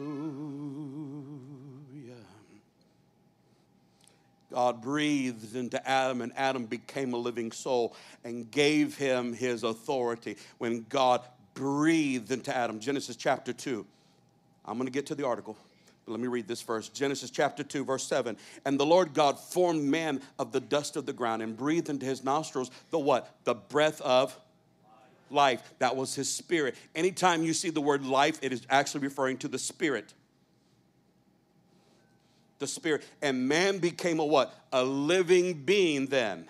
God 4.55 4.81
breathed 4.81 5.57
into 5.57 5.85
Adam, 5.88 6.21
and 6.21 6.33
Adam 6.37 6.67
became 6.67 7.12
a 7.12 7.17
living 7.17 7.51
soul 7.51 7.97
and 8.23 8.49
gave 8.53 8.97
him 8.97 9.33
his 9.33 9.64
authority. 9.64 10.37
When 10.59 10.87
God 10.88 11.23
breathed 11.55 12.31
into 12.31 12.57
Adam, 12.57 12.79
Genesis 12.79 13.17
chapter 13.17 13.53
2. 13.53 13.85
I'm 14.64 14.77
going 14.77 14.87
to 14.87 14.93
get 14.93 15.07
to 15.07 15.17
the 15.17 15.27
article. 15.27 15.57
But 16.07 16.12
let 16.12 16.21
me 16.21 16.29
read 16.29 16.47
this 16.47 16.62
first. 16.62 16.95
Genesis 16.95 17.31
chapter 17.31 17.64
2, 17.64 17.85
verse 17.85 18.07
7. 18.07 18.37
And 18.64 18.79
the 18.79 18.87
Lord 18.87 19.12
God 19.12 19.40
formed 19.40 19.83
man 19.83 20.21
of 20.38 20.53
the 20.53 20.61
dust 20.61 20.95
of 20.95 21.05
the 21.05 21.12
ground 21.12 21.43
and 21.43 21.57
breathed 21.57 21.88
into 21.88 22.07
his 22.07 22.23
nostrils 22.23 22.71
the 22.90 22.99
what? 23.01 23.35
The 23.43 23.55
breath 23.55 24.01
of 24.03 24.38
life. 25.31 25.75
That 25.81 25.97
was 25.97 26.14
his 26.14 26.33
spirit. 26.33 26.77
Anytime 26.95 27.43
you 27.43 27.55
see 27.55 27.71
the 27.71 27.81
word 27.81 28.07
life, 28.07 28.38
it 28.40 28.53
is 28.53 28.64
actually 28.71 29.01
referring 29.01 29.38
to 29.38 29.49
the 29.49 29.59
spirit 29.59 30.14
the 32.64 32.68
Spirit. 32.68 33.05
And 33.20 33.46
man 33.46 33.79
became 33.79 34.18
a 34.18 34.24
what? 34.24 34.55
A 34.72 34.83
living 34.83 35.64
being 35.64 36.07
then. 36.07 36.46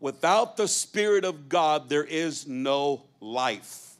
Without 0.00 0.56
the 0.56 0.68
Spirit 0.68 1.24
of 1.24 1.48
God, 1.48 1.88
there 1.88 2.04
is 2.04 2.46
no 2.46 3.04
life. 3.20 3.94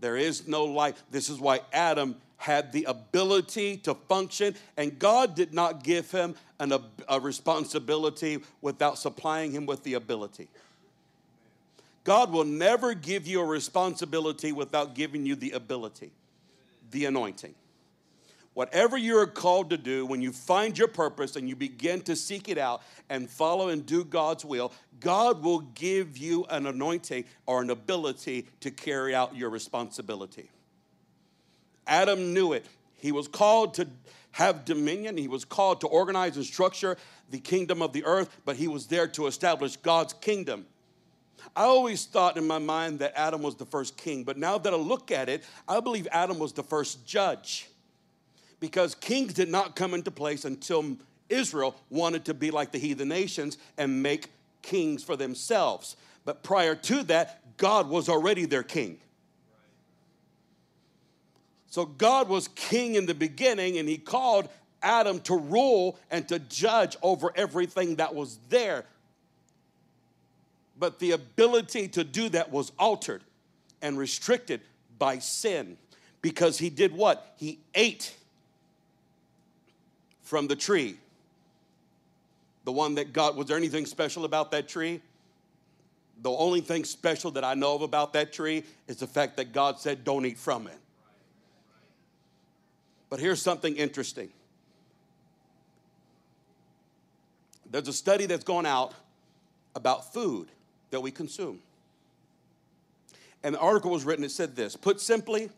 There 0.00 0.16
is 0.16 0.46
no 0.46 0.64
life. 0.64 1.02
This 1.10 1.30
is 1.30 1.40
why 1.40 1.60
Adam 1.72 2.16
had 2.36 2.72
the 2.72 2.84
ability 2.84 3.78
to 3.78 3.94
function, 3.94 4.54
and 4.76 4.98
God 4.98 5.34
did 5.34 5.54
not 5.54 5.82
give 5.82 6.10
him 6.10 6.34
an, 6.60 6.72
a, 6.72 6.80
a 7.08 7.18
responsibility 7.18 8.42
without 8.60 8.98
supplying 8.98 9.52
him 9.52 9.64
with 9.64 9.82
the 9.82 9.94
ability. 9.94 10.48
God 12.02 12.30
will 12.30 12.44
never 12.44 12.92
give 12.92 13.26
you 13.26 13.40
a 13.40 13.46
responsibility 13.46 14.52
without 14.52 14.94
giving 14.94 15.24
you 15.24 15.36
the 15.36 15.52
ability, 15.52 16.10
the 16.90 17.06
anointing. 17.06 17.54
Whatever 18.54 18.96
you're 18.96 19.26
called 19.26 19.70
to 19.70 19.76
do, 19.76 20.06
when 20.06 20.22
you 20.22 20.32
find 20.32 20.78
your 20.78 20.86
purpose 20.88 21.34
and 21.34 21.48
you 21.48 21.56
begin 21.56 22.00
to 22.02 22.14
seek 22.14 22.48
it 22.48 22.56
out 22.56 22.82
and 23.10 23.28
follow 23.28 23.68
and 23.68 23.84
do 23.84 24.04
God's 24.04 24.44
will, 24.44 24.72
God 25.00 25.42
will 25.42 25.60
give 25.60 26.16
you 26.16 26.44
an 26.44 26.66
anointing 26.66 27.24
or 27.46 27.60
an 27.60 27.70
ability 27.70 28.46
to 28.60 28.70
carry 28.70 29.12
out 29.12 29.34
your 29.36 29.50
responsibility. 29.50 30.50
Adam 31.86 32.32
knew 32.32 32.52
it. 32.52 32.64
He 32.94 33.10
was 33.10 33.26
called 33.26 33.74
to 33.74 33.88
have 34.32 34.64
dominion, 34.64 35.16
he 35.16 35.28
was 35.28 35.44
called 35.44 35.80
to 35.82 35.86
organize 35.86 36.36
and 36.36 36.44
structure 36.44 36.96
the 37.30 37.38
kingdom 37.38 37.82
of 37.82 37.92
the 37.92 38.04
earth, 38.04 38.36
but 38.44 38.56
he 38.56 38.66
was 38.66 38.86
there 38.86 39.06
to 39.06 39.26
establish 39.26 39.76
God's 39.76 40.12
kingdom. 40.12 40.66
I 41.54 41.64
always 41.64 42.06
thought 42.06 42.36
in 42.36 42.46
my 42.46 42.58
mind 42.58 43.00
that 43.00 43.12
Adam 43.16 43.42
was 43.42 43.54
the 43.54 43.66
first 43.66 43.96
king, 43.96 44.24
but 44.24 44.36
now 44.36 44.58
that 44.58 44.72
I 44.72 44.76
look 44.76 45.10
at 45.10 45.28
it, 45.28 45.44
I 45.68 45.78
believe 45.80 46.08
Adam 46.10 46.38
was 46.38 46.52
the 46.52 46.62
first 46.62 47.06
judge. 47.06 47.68
Because 48.60 48.94
kings 48.94 49.34
did 49.34 49.48
not 49.48 49.76
come 49.76 49.94
into 49.94 50.10
place 50.10 50.44
until 50.44 50.96
Israel 51.28 51.74
wanted 51.90 52.24
to 52.26 52.34
be 52.34 52.50
like 52.50 52.72
the 52.72 52.78
heathen 52.78 53.08
nations 53.08 53.58
and 53.76 54.02
make 54.02 54.28
kings 54.62 55.02
for 55.02 55.16
themselves. 55.16 55.96
But 56.24 56.42
prior 56.42 56.74
to 56.74 57.02
that, 57.04 57.56
God 57.56 57.88
was 57.88 58.08
already 58.08 58.46
their 58.46 58.62
king. 58.62 58.98
So 61.68 61.84
God 61.84 62.28
was 62.28 62.48
king 62.48 62.94
in 62.94 63.06
the 63.06 63.14
beginning, 63.14 63.78
and 63.78 63.88
he 63.88 63.98
called 63.98 64.48
Adam 64.80 65.18
to 65.20 65.36
rule 65.36 65.98
and 66.10 66.28
to 66.28 66.38
judge 66.38 66.96
over 67.02 67.32
everything 67.34 67.96
that 67.96 68.14
was 68.14 68.38
there. 68.48 68.84
But 70.78 70.98
the 70.98 71.12
ability 71.12 71.88
to 71.88 72.04
do 72.04 72.28
that 72.30 72.52
was 72.52 72.70
altered 72.78 73.22
and 73.82 73.98
restricted 73.98 74.60
by 74.98 75.18
sin 75.18 75.76
because 76.22 76.58
he 76.58 76.70
did 76.70 76.92
what? 76.92 77.34
He 77.36 77.60
ate 77.74 78.14
from 80.24 80.48
the 80.48 80.56
tree. 80.56 80.96
The 82.64 82.72
one 82.72 82.96
that 82.96 83.12
God, 83.12 83.36
was 83.36 83.46
there 83.46 83.56
anything 83.56 83.86
special 83.86 84.24
about 84.24 84.50
that 84.50 84.68
tree? 84.68 85.00
The 86.22 86.30
only 86.30 86.60
thing 86.60 86.84
special 86.84 87.30
that 87.32 87.44
I 87.44 87.54
know 87.54 87.74
of 87.74 87.82
about 87.82 88.14
that 88.14 88.32
tree 88.32 88.64
is 88.88 88.96
the 88.96 89.06
fact 89.06 89.36
that 89.36 89.52
God 89.52 89.78
said, 89.78 90.02
don't 90.02 90.24
eat 90.24 90.38
from 90.38 90.66
it. 90.66 90.78
But 93.10 93.20
here's 93.20 93.42
something 93.42 93.76
interesting. 93.76 94.30
There's 97.70 97.88
a 97.88 97.92
study 97.92 98.26
that's 98.26 98.44
gone 98.44 98.66
out 98.66 98.94
about 99.74 100.12
food 100.12 100.48
that 100.90 101.00
we 101.00 101.10
consume. 101.10 101.60
And 103.42 103.54
the 103.54 103.58
article 103.58 103.90
was 103.90 104.04
written, 104.04 104.24
it 104.24 104.30
said 104.30 104.56
this 104.56 104.74
Put 104.74 105.00
simply, 105.00 105.50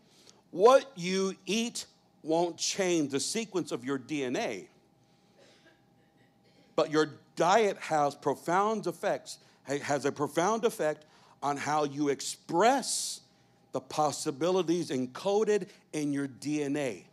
what 0.51 0.91
you 0.95 1.35
eat 1.45 1.85
won't 2.23 2.57
change 2.57 3.11
the 3.11 3.19
sequence 3.19 3.71
of 3.71 3.85
your 3.85 3.99
DNA, 3.99 4.67
but 6.75 6.91
your 6.91 7.11
diet 7.35 7.77
has 7.77 8.15
profound 8.15 8.87
effects, 8.87 9.39
has 9.65 10.05
a 10.05 10.11
profound 10.11 10.65
effect 10.65 11.05
on 11.41 11.57
how 11.57 11.83
you 11.83 12.09
express 12.09 13.21
the 13.71 13.81
possibilities 13.81 14.89
encoded 14.89 15.67
in 15.93 16.13
your 16.13 16.27
DNA. 16.27 17.03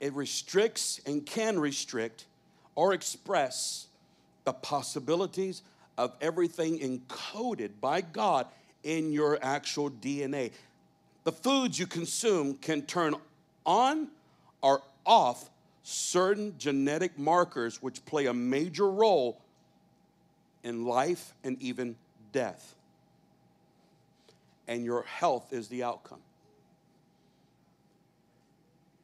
It 0.00 0.12
restricts 0.14 1.00
and 1.06 1.24
can 1.26 1.58
restrict 1.58 2.24
or 2.74 2.94
express 2.94 3.86
the 4.44 4.52
possibilities 4.52 5.62
of 5.98 6.14
everything 6.20 6.78
encoded 6.78 7.72
by 7.80 8.00
God 8.00 8.46
in 8.82 9.12
your 9.12 9.38
actual 9.42 9.90
DNA. 9.90 10.52
The 11.24 11.32
foods 11.32 11.78
you 11.78 11.86
consume 11.86 12.54
can 12.54 12.82
turn 12.82 13.14
on 13.66 14.08
or 14.62 14.82
off 15.04 15.50
certain 15.82 16.54
genetic 16.58 17.18
markers 17.18 17.82
which 17.82 18.04
play 18.04 18.26
a 18.26 18.34
major 18.34 18.90
role 18.90 19.40
in 20.62 20.84
life 20.84 21.34
and 21.44 21.60
even 21.62 21.96
death. 22.32 22.74
And 24.68 24.84
your 24.84 25.02
health 25.02 25.52
is 25.52 25.68
the 25.68 25.82
outcome. 25.82 26.20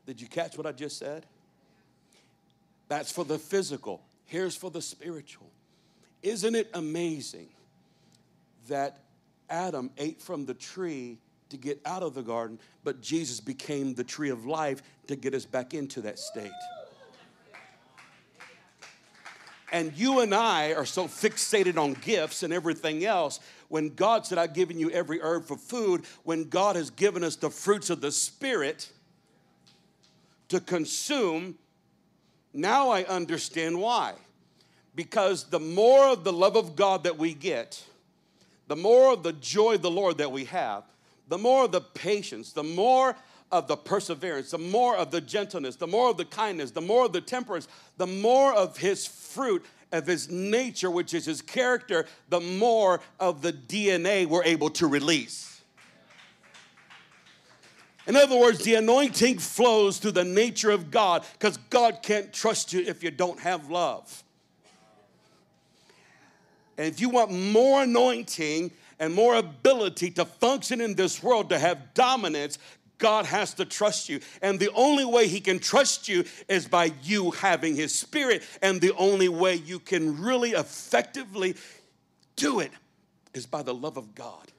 Did 0.07 0.21
you 0.21 0.29
catch 0.29 0.57
what 0.57 0.67
I 0.67 0.73
just 0.73 0.99
said? 0.99 1.27
That's 2.89 3.11
for 3.11 3.25
the 3.25 3.39
physical. 3.39 4.01
Here's 4.27 4.55
for 4.55 4.71
the 4.71 4.81
spiritual. 4.81 5.51
Isn't 6.23 6.55
it 6.55 6.71
amazing 6.73 7.49
that 8.69 9.01
Adam 9.51 9.91
ate 9.99 10.21
from 10.21 10.47
the 10.47 10.55
tree 10.55 11.19
to 11.51 11.57
get 11.57 11.81
out 11.85 12.03
of 12.03 12.15
the 12.15 12.23
garden, 12.23 12.59
but 12.85 13.01
Jesus 13.01 13.41
became 13.41 13.95
the 13.95 14.05
tree 14.05 14.31
of 14.31 14.47
life 14.47 14.83
to 15.07 15.17
get 15.17 15.35
us 15.35 15.45
back 15.45 15.75
into 15.75 16.01
that 16.03 16.19
state? 16.19 16.51
And 19.73 19.93
you 19.97 20.21
and 20.21 20.35
I 20.35 20.75
are 20.75 20.87
so 20.87 21.07
fixated 21.07 21.77
on 21.77 21.95
gifts 21.95 22.43
and 22.43 22.53
everything 22.53 23.05
else. 23.05 23.41
When 23.69 23.95
God 23.95 24.25
said, 24.25 24.39
I've 24.39 24.55
given 24.55 24.79
you 24.79 24.91
every 24.91 25.21
herb 25.21 25.45
for 25.45 25.57
food, 25.57 26.05
when 26.23 26.49
God 26.49 26.77
has 26.77 26.91
given 26.91 27.25
us 27.25 27.37
the 27.37 27.51
fruits 27.51 27.91
of 27.91 28.01
the 28.01 28.13
Spirit 28.13 28.91
to 30.49 30.61
consume, 30.61 31.57
now 32.53 32.91
I 32.91 33.05
understand 33.05 33.81
why. 33.81 34.15
Because 34.95 35.45
the 35.51 35.61
more 35.61 36.07
of 36.07 36.23
the 36.23 36.33
love 36.33 36.57
of 36.57 36.77
God 36.77 37.05
that 37.05 37.19
we 37.19 37.35
get, 37.35 37.85
the 38.69 38.77
more 38.77 39.13
of 39.13 39.23
the 39.25 39.33
joy 39.33 39.75
of 39.75 39.83
the 39.83 39.91
Lord 39.91 40.19
that 40.19 40.31
we 40.31 40.45
have, 40.47 40.85
the 41.29 41.39
more 41.39 41.65
of 41.65 41.73
the 41.73 41.81
patience, 41.81 42.53
the 42.53 42.63
more 42.63 43.17
of 43.53 43.69
the 43.69 43.77
perseverance, 43.77 44.51
the 44.51 44.59
more 44.59 44.97
of 44.97 45.11
the 45.11 45.21
gentleness, 45.21 45.77
the 45.77 45.87
more 45.87 46.11
of 46.11 46.17
the 46.17 46.25
kindness, 46.25 46.73
the 46.73 46.81
more 46.81 47.07
of 47.07 47.13
the 47.13 47.21
temperance, 47.21 47.69
the 47.97 48.07
more 48.07 48.53
of 48.55 48.77
his 48.77 49.07
fruit, 49.07 49.65
of 49.93 50.07
his 50.07 50.31
nature, 50.31 50.91
which 50.91 51.15
is 51.15 51.25
his 51.25 51.43
character, 51.43 52.07
the 52.29 52.41
more 52.41 53.01
of 53.21 53.43
the 53.43 53.53
DNA 53.53 54.27
we're 54.27 54.45
able 54.45 54.71
to 54.71 54.87
release. 54.87 55.63
In 58.07 58.15
other 58.15 58.37
words, 58.37 58.61
the 58.61 58.75
anointing 58.75 59.39
flows 59.39 59.99
through 59.99 60.13
the 60.13 60.25
nature 60.25 60.71
of 60.71 60.91
God 60.93 61.25
because 61.33 61.57
God 61.71 62.01
can't 62.03 62.33
trust 62.33 62.73
you 62.73 62.81
if 62.81 63.03
you 63.03 63.11
don't 63.11 63.41
have 63.41 63.69
love. 63.69 64.23
And 66.79 66.87
if 66.87 67.01
you 67.01 67.09
want 67.09 67.33
more 67.33 67.83
anointing 67.83 68.71
and 68.99 69.15
more 69.15 69.35
ability 69.35 70.11
to 70.13 70.25
function 70.25 70.81
in 70.81 70.95
this 70.95 71.23
world, 71.23 71.51
to 71.51 71.59
have 71.59 71.95
dominance, 71.95 72.59
God 72.99 73.27
has 73.27 73.55
to 73.55 73.65
trust 73.65 74.09
you. 74.09 74.21
And 74.41 74.59
the 74.59 74.71
only 74.75 75.05
way 75.05 75.29
He 75.29 75.41
can 75.41 75.59
trust 75.59 76.09
you 76.09 76.25
is 76.49 76.67
by 76.67 76.93
you 77.03 77.31
having 77.33 77.77
His 77.77 77.97
Spirit. 77.99 78.43
And 78.63 78.81
the 78.81 78.95
only 78.95 79.29
way 79.29 79.57
you 79.57 79.79
can 79.79 80.23
really 80.23 80.51
effectively 80.53 81.57
do 82.37 82.61
it 82.61 82.71
is 83.35 83.47
by 83.47 83.63
the 83.63 83.75
love 83.75 83.97
of 83.97 84.15
God. 84.15 84.51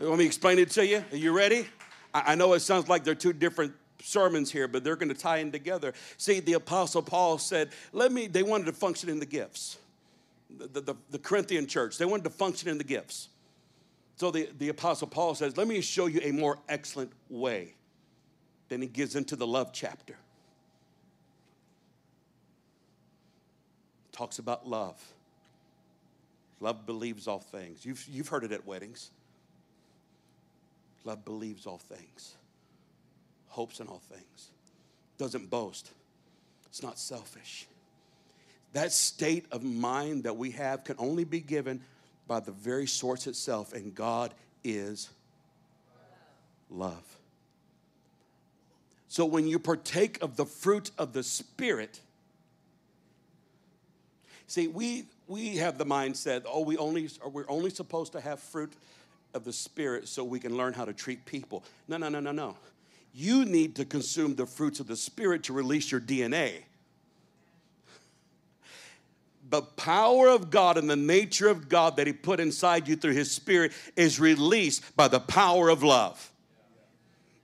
Let 0.00 0.18
me 0.18 0.26
explain 0.26 0.58
it 0.58 0.70
to 0.70 0.86
you. 0.86 1.04
Are 1.12 1.16
you 1.16 1.32
ready? 1.32 1.66
I 2.14 2.34
know 2.34 2.52
it 2.54 2.60
sounds 2.60 2.88
like 2.88 3.04
they're 3.04 3.14
two 3.14 3.32
different 3.32 3.72
sermons 4.02 4.50
here, 4.50 4.68
but 4.68 4.84
they're 4.84 4.96
going 4.96 5.08
to 5.08 5.14
tie 5.14 5.38
in 5.38 5.52
together. 5.52 5.92
See, 6.16 6.40
the 6.40 6.54
Apostle 6.54 7.02
Paul 7.02 7.38
said, 7.38 7.70
let 7.92 8.12
me, 8.12 8.26
they 8.26 8.42
wanted 8.42 8.66
to 8.66 8.72
function 8.72 9.08
in 9.08 9.18
the 9.18 9.26
gifts. 9.26 9.78
The, 10.56 10.80
the, 10.80 10.94
the 11.10 11.18
Corinthian 11.18 11.66
church, 11.66 11.98
they 11.98 12.04
wanted 12.04 12.24
to 12.24 12.30
function 12.30 12.68
in 12.68 12.78
the 12.78 12.84
gifts. 12.84 13.28
So 14.16 14.30
the, 14.30 14.48
the 14.58 14.70
Apostle 14.70 15.06
Paul 15.08 15.34
says, 15.34 15.56
let 15.56 15.68
me 15.68 15.80
show 15.80 16.06
you 16.06 16.20
a 16.22 16.32
more 16.32 16.58
excellent 16.68 17.12
way. 17.28 17.74
Then 18.68 18.80
he 18.80 18.88
gives 18.88 19.14
into 19.14 19.36
the 19.36 19.46
love 19.46 19.72
chapter. 19.72 20.16
Talks 24.12 24.38
about 24.38 24.68
love. 24.68 25.00
Love 26.60 26.86
believes 26.86 27.28
all 27.28 27.38
things. 27.38 27.84
You've, 27.84 28.04
you've 28.08 28.28
heard 28.28 28.44
it 28.44 28.52
at 28.52 28.66
weddings. 28.66 29.10
Love 31.04 31.24
believes 31.24 31.64
all 31.66 31.78
things, 31.78 32.34
hopes 33.46 33.80
in 33.80 33.86
all 33.86 34.02
things, 34.12 34.50
doesn't 35.16 35.48
boast, 35.48 35.92
it's 36.66 36.82
not 36.82 36.98
selfish. 36.98 37.66
That 38.72 38.92
state 38.92 39.46
of 39.50 39.62
mind 39.62 40.24
that 40.24 40.36
we 40.36 40.50
have 40.52 40.84
can 40.84 40.96
only 40.98 41.24
be 41.24 41.40
given 41.40 41.80
by 42.26 42.40
the 42.40 42.52
very 42.52 42.86
source 42.86 43.26
itself, 43.26 43.72
and 43.72 43.94
God 43.94 44.34
is 44.62 45.08
love. 46.70 47.02
So 49.08 49.24
when 49.24 49.46
you 49.46 49.58
partake 49.58 50.22
of 50.22 50.36
the 50.36 50.44
fruit 50.44 50.90
of 50.98 51.14
the 51.14 51.22
Spirit, 51.22 52.00
see, 54.46 54.68
we 54.68 55.06
we 55.26 55.56
have 55.56 55.78
the 55.78 55.86
mindset, 55.86 56.42
oh, 56.46 56.62
we 56.62 56.76
only 56.76 57.08
we're 57.30 57.48
only 57.48 57.70
supposed 57.70 58.12
to 58.12 58.20
have 58.20 58.40
fruit 58.40 58.72
of 59.34 59.44
the 59.44 59.52
Spirit 59.52 60.08
so 60.08 60.24
we 60.24 60.38
can 60.38 60.56
learn 60.56 60.74
how 60.74 60.84
to 60.84 60.92
treat 60.92 61.24
people. 61.24 61.64
No, 61.86 61.96
no, 61.96 62.08
no, 62.08 62.20
no, 62.20 62.32
no. 62.32 62.56
You 63.14 63.44
need 63.44 63.76
to 63.76 63.84
consume 63.84 64.34
the 64.34 64.46
fruits 64.46 64.80
of 64.80 64.86
the 64.86 64.96
Spirit 64.96 65.44
to 65.44 65.52
release 65.54 65.90
your 65.90 66.00
DNA. 66.00 66.64
The 69.50 69.62
power 69.62 70.28
of 70.28 70.50
God 70.50 70.76
and 70.76 70.88
the 70.90 70.96
nature 70.96 71.48
of 71.48 71.68
God 71.68 71.96
that 71.96 72.06
He 72.06 72.12
put 72.12 72.40
inside 72.40 72.86
you 72.86 72.96
through 72.96 73.14
His 73.14 73.30
Spirit 73.30 73.72
is 73.96 74.20
released 74.20 74.96
by 74.96 75.08
the 75.08 75.20
power 75.20 75.68
of 75.68 75.82
love, 75.82 76.32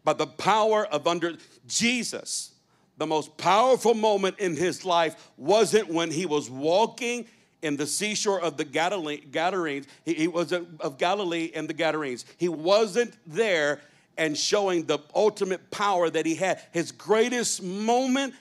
by 0.04 0.12
the 0.12 0.26
power 0.26 0.86
of 0.86 1.06
under 1.06 1.34
Jesus. 1.66 2.52
The 2.96 3.06
most 3.06 3.36
powerful 3.36 3.94
moment 3.94 4.38
in 4.38 4.54
His 4.54 4.84
life 4.84 5.30
wasn't 5.36 5.88
when 5.88 6.10
He 6.10 6.26
was 6.26 6.50
walking 6.50 7.26
in 7.62 7.76
the 7.78 7.86
seashore 7.86 8.40
of 8.40 8.58
the 8.58 8.64
Gadarenes. 8.64 9.86
He, 10.04 10.14
he 10.14 10.28
was 10.28 10.52
of 10.52 10.98
Galilee 10.98 11.50
and 11.54 11.66
the 11.66 11.72
Gadarenes. 11.72 12.26
He 12.36 12.48
wasn't 12.48 13.16
there 13.26 13.80
and 14.16 14.36
showing 14.36 14.84
the 14.84 14.98
ultimate 15.14 15.70
power 15.70 16.10
that 16.10 16.26
he 16.26 16.34
had. 16.34 16.62
His 16.72 16.92
greatest 16.92 17.62
moment 17.62 18.34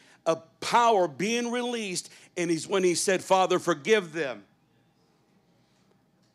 power 0.64 1.08
being 1.08 1.52
released, 1.52 2.10
and 2.38 2.50
he's 2.50 2.68
when 2.68 2.84
he 2.84 2.96
said, 2.96 3.24
Father, 3.24 3.60
forgive 3.60 4.14
them 4.14 4.44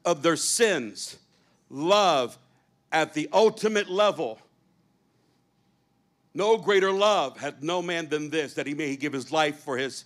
of 0.05 0.23
their 0.23 0.37
sins. 0.37 1.17
Love 1.71 2.39
at 2.93 3.15
the 3.15 3.29
ultimate 3.33 3.91
level. 3.91 4.39
No 6.35 6.59
greater 6.59 6.93
love 6.93 7.39
hath 7.39 7.63
no 7.63 7.83
man 7.83 8.09
than 8.09 8.31
this, 8.31 8.55
that 8.55 8.67
he 8.67 8.75
may 8.75 8.97
give 8.97 9.13
his 9.13 9.33
life 9.33 9.59
for 9.61 9.77
his. 9.77 10.05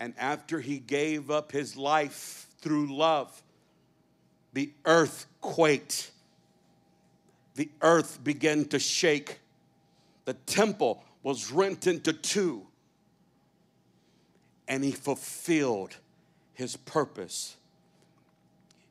And 0.00 0.14
after 0.18 0.60
he 0.60 0.78
gave 0.78 1.30
up 1.30 1.52
his 1.52 1.76
life 1.76 2.46
through 2.60 2.96
love, 2.96 3.42
the 4.54 4.72
earth 4.86 5.26
quaked. 5.42 6.10
The 7.54 7.68
earth 7.82 8.24
began 8.24 8.64
to 8.66 8.78
shake. 8.78 9.39
The 10.24 10.34
temple 10.34 11.04
was 11.22 11.50
rent 11.50 11.86
into 11.86 12.12
two. 12.12 12.66
And 14.68 14.84
he 14.84 14.92
fulfilled 14.92 15.96
his 16.52 16.76
purpose. 16.76 17.56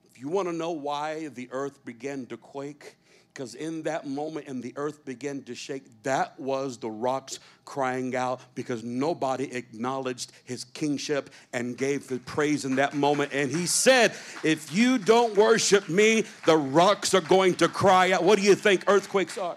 If 0.09 0.19
you 0.19 0.27
want 0.27 0.47
to 0.49 0.53
know 0.53 0.71
why 0.71 1.29
the 1.29 1.47
earth 1.51 1.85
began 1.85 2.25
to 2.27 2.37
quake, 2.37 2.97
because 3.33 3.55
in 3.55 3.83
that 3.83 4.05
moment 4.05 4.47
and 4.47 4.61
the 4.61 4.73
earth 4.75 5.05
began 5.05 5.41
to 5.43 5.55
shake 5.55 5.83
that 6.03 6.37
was 6.37 6.77
the 6.77 6.89
rocks 6.89 7.39
crying 7.63 8.13
out 8.13 8.41
because 8.53 8.83
nobody 8.83 9.45
acknowledged 9.53 10.33
his 10.43 10.65
kingship 10.65 11.29
and 11.53 11.77
gave 11.77 12.07
the 12.09 12.19
praise 12.19 12.65
in 12.65 12.75
that 12.75 12.93
moment 12.93 13.31
and 13.31 13.49
he 13.49 13.65
said 13.65 14.11
if 14.43 14.73
you 14.73 14.97
don't 14.97 15.37
worship 15.37 15.87
me 15.87 16.25
the 16.45 16.57
rocks 16.57 17.13
are 17.13 17.21
going 17.21 17.53
to 17.53 17.69
cry 17.69 18.11
out 18.11 18.23
what 18.23 18.37
do 18.37 18.43
you 18.43 18.55
think 18.55 18.83
earthquakes 18.87 19.37
are 19.37 19.55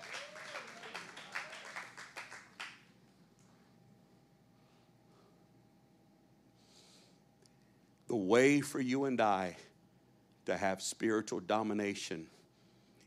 the 8.12 8.16
way 8.16 8.60
for 8.60 8.78
you 8.78 9.06
and 9.06 9.22
I 9.22 9.56
to 10.44 10.54
have 10.54 10.82
spiritual 10.82 11.40
domination 11.40 12.26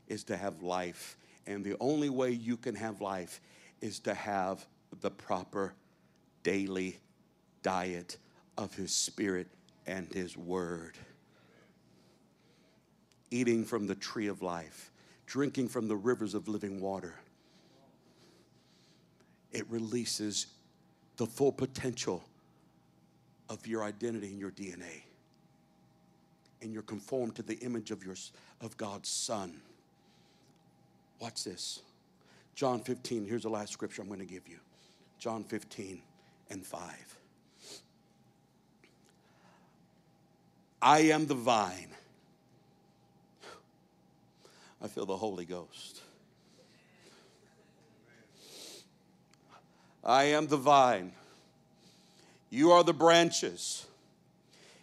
is 0.08 0.24
to 0.24 0.36
have 0.36 0.64
life. 0.64 1.16
And 1.46 1.64
the 1.64 1.76
only 1.78 2.10
way 2.10 2.32
you 2.32 2.56
can 2.56 2.74
have 2.74 3.00
life 3.00 3.40
is 3.80 4.00
to 4.00 4.14
have 4.14 4.66
the 5.00 5.12
proper 5.12 5.74
daily 6.42 6.98
diet 7.62 8.16
of 8.58 8.74
His 8.74 8.92
Spirit 8.92 9.46
and 9.86 10.12
His 10.12 10.36
Word. 10.36 10.98
Eating 13.30 13.64
from 13.64 13.86
the 13.86 13.94
tree 13.94 14.26
of 14.26 14.42
life, 14.42 14.90
drinking 15.24 15.68
from 15.68 15.86
the 15.86 15.94
rivers 15.94 16.34
of 16.34 16.48
living 16.48 16.80
water. 16.80 17.14
It 19.52 19.70
releases 19.70 20.48
the 21.16 21.26
full 21.26 21.52
potential 21.52 22.24
of 23.48 23.66
your 23.66 23.84
identity 23.84 24.28
and 24.28 24.38
your 24.38 24.50
DNA. 24.50 25.02
And 26.62 26.72
you're 26.72 26.82
conformed 26.82 27.36
to 27.36 27.42
the 27.42 27.54
image 27.58 27.90
of, 27.90 28.04
your, 28.04 28.16
of 28.60 28.76
God's 28.76 29.08
Son. 29.08 29.60
Watch 31.20 31.44
this. 31.44 31.82
John 32.54 32.80
15, 32.80 33.26
here's 33.26 33.42
the 33.42 33.50
last 33.50 33.72
scripture 33.72 34.02
I'm 34.02 34.08
going 34.08 34.20
to 34.20 34.26
give 34.26 34.48
you. 34.48 34.58
John 35.18 35.44
15 35.44 36.00
and 36.50 36.64
5. 36.64 37.18
I 40.80 40.98
am 41.00 41.26
the 41.26 41.34
vine. 41.34 41.90
I 44.82 44.88
feel 44.88 45.06
the 45.06 45.16
Holy 45.16 45.44
Ghost. 45.44 46.00
I 50.04 50.24
am 50.24 50.46
the 50.46 50.56
vine. 50.56 51.12
You 52.50 52.72
are 52.72 52.84
the 52.84 52.92
branches. 52.92 53.86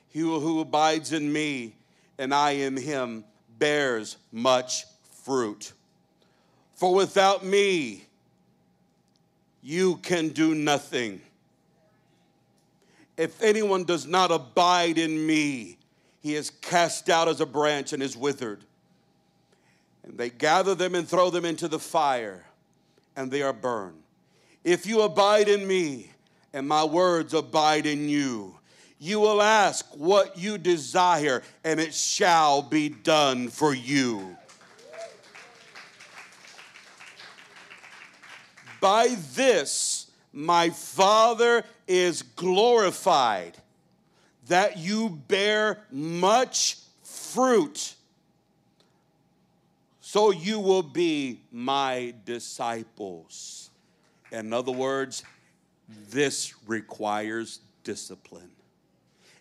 He 0.10 0.20
who 0.20 0.60
abides 0.60 1.12
in 1.12 1.32
me 1.32 1.74
and 2.18 2.34
I 2.34 2.52
in 2.52 2.78
him 2.78 3.24
bears 3.58 4.18
much 4.32 4.86
fruit. 5.24 5.74
For 6.76 6.94
without 6.94 7.44
me, 7.46 8.06
you 9.62 9.96
can 9.98 10.30
do 10.30 10.54
nothing. 10.54 11.22
If 13.18 13.42
anyone 13.42 13.84
does 13.84 14.06
not 14.06 14.32
abide 14.32 14.98
in 14.98 15.26
me, 15.26 15.78
he 16.22 16.36
is 16.36 16.50
cast 16.50 17.10
out 17.10 17.28
as 17.28 17.42
a 17.42 17.46
branch 17.46 17.94
and 17.94 18.04
is 18.04 18.18
withered. 18.18 18.64
And 20.04 20.18
they 20.18 20.30
gather 20.30 20.76
them 20.76 20.96
and 20.96 21.08
throw 21.08 21.30
them 21.30 21.46
into 21.46 21.68
the 21.68 21.80
fire, 21.80 22.46
and 23.16 23.32
they 23.32 23.42
are 23.42 23.54
burned. 23.54 24.02
If 24.64 24.86
you 24.86 25.02
abide 25.02 25.48
in 25.48 25.66
me, 25.68 26.13
and 26.54 26.68
my 26.68 26.84
words 26.84 27.34
abide 27.34 27.86
in 27.86 28.08
you, 28.08 28.56
you 29.00 29.20
will 29.20 29.42
ask 29.42 29.86
what 29.98 30.38
you 30.38 30.58
desire, 30.58 31.44
and 31.64 31.80
it 31.80 31.94
shall 31.94 32.62
be 32.62 32.88
done 32.88 33.50
for 33.50 33.74
you. 33.74 34.38
By 38.80 39.16
this 39.34 40.12
my 40.32 40.70
Father 40.70 41.64
is 41.88 42.22
glorified, 42.22 43.58
that 44.48 44.78
you 44.78 45.10
bear 45.28 45.80
much 45.92 46.78
fruit, 47.04 47.96
so 50.02 50.32
you 50.32 50.60
will 50.60 50.84
be 50.84 51.40
my 51.52 52.14
disciples. 52.26 53.70
In 54.32 54.54
other 54.54 54.72
words, 54.72 55.24
this 55.88 56.54
requires 56.68 57.60
discipline. 57.84 58.50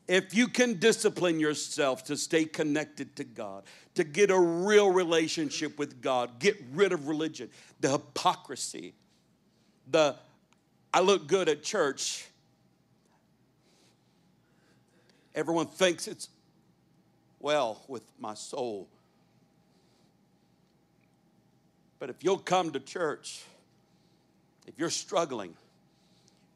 If 0.08 0.34
you 0.34 0.48
can 0.48 0.78
discipline 0.78 1.38
yourself 1.38 2.04
to 2.04 2.16
stay 2.16 2.44
connected 2.44 3.14
to 3.16 3.24
God, 3.24 3.64
to 3.94 4.04
get 4.04 4.30
a 4.30 4.38
real 4.38 4.90
relationship 4.90 5.78
with 5.78 6.02
God, 6.02 6.38
get 6.38 6.56
rid 6.72 6.92
of 6.92 7.08
religion, 7.08 7.50
the 7.80 7.90
hypocrisy, 7.90 8.94
the 9.90 10.16
I 10.92 11.00
look 11.00 11.26
good 11.26 11.48
at 11.48 11.62
church. 11.62 12.26
Everyone 15.34 15.66
thinks 15.66 16.06
it's 16.06 16.28
well 17.40 17.82
with 17.88 18.02
my 18.18 18.34
soul. 18.34 18.88
But 21.98 22.10
if 22.10 22.22
you'll 22.22 22.36
come 22.36 22.72
to 22.72 22.80
church, 22.80 23.42
if 24.66 24.78
you're 24.78 24.90
struggling 24.90 25.54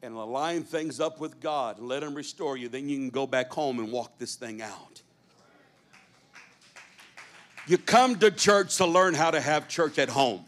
and 0.07 0.15
align 0.15 0.63
things 0.63 1.01
up 1.01 1.19
with 1.19 1.39
God 1.41 1.79
and 1.79 1.87
let 1.87 2.01
Him 2.01 2.15
restore 2.15 2.55
you, 2.55 2.69
then 2.69 2.87
you 2.87 2.97
can 2.97 3.09
go 3.09 3.27
back 3.27 3.51
home 3.51 3.77
and 3.77 3.91
walk 3.91 4.17
this 4.17 4.35
thing 4.35 4.61
out. 4.61 5.01
You 7.67 7.77
come 7.77 8.17
to 8.19 8.31
church 8.31 8.77
to 8.77 8.85
learn 8.85 9.13
how 9.13 9.31
to 9.31 9.41
have 9.41 9.67
church 9.67 9.99
at 9.99 10.07
home. 10.07 10.45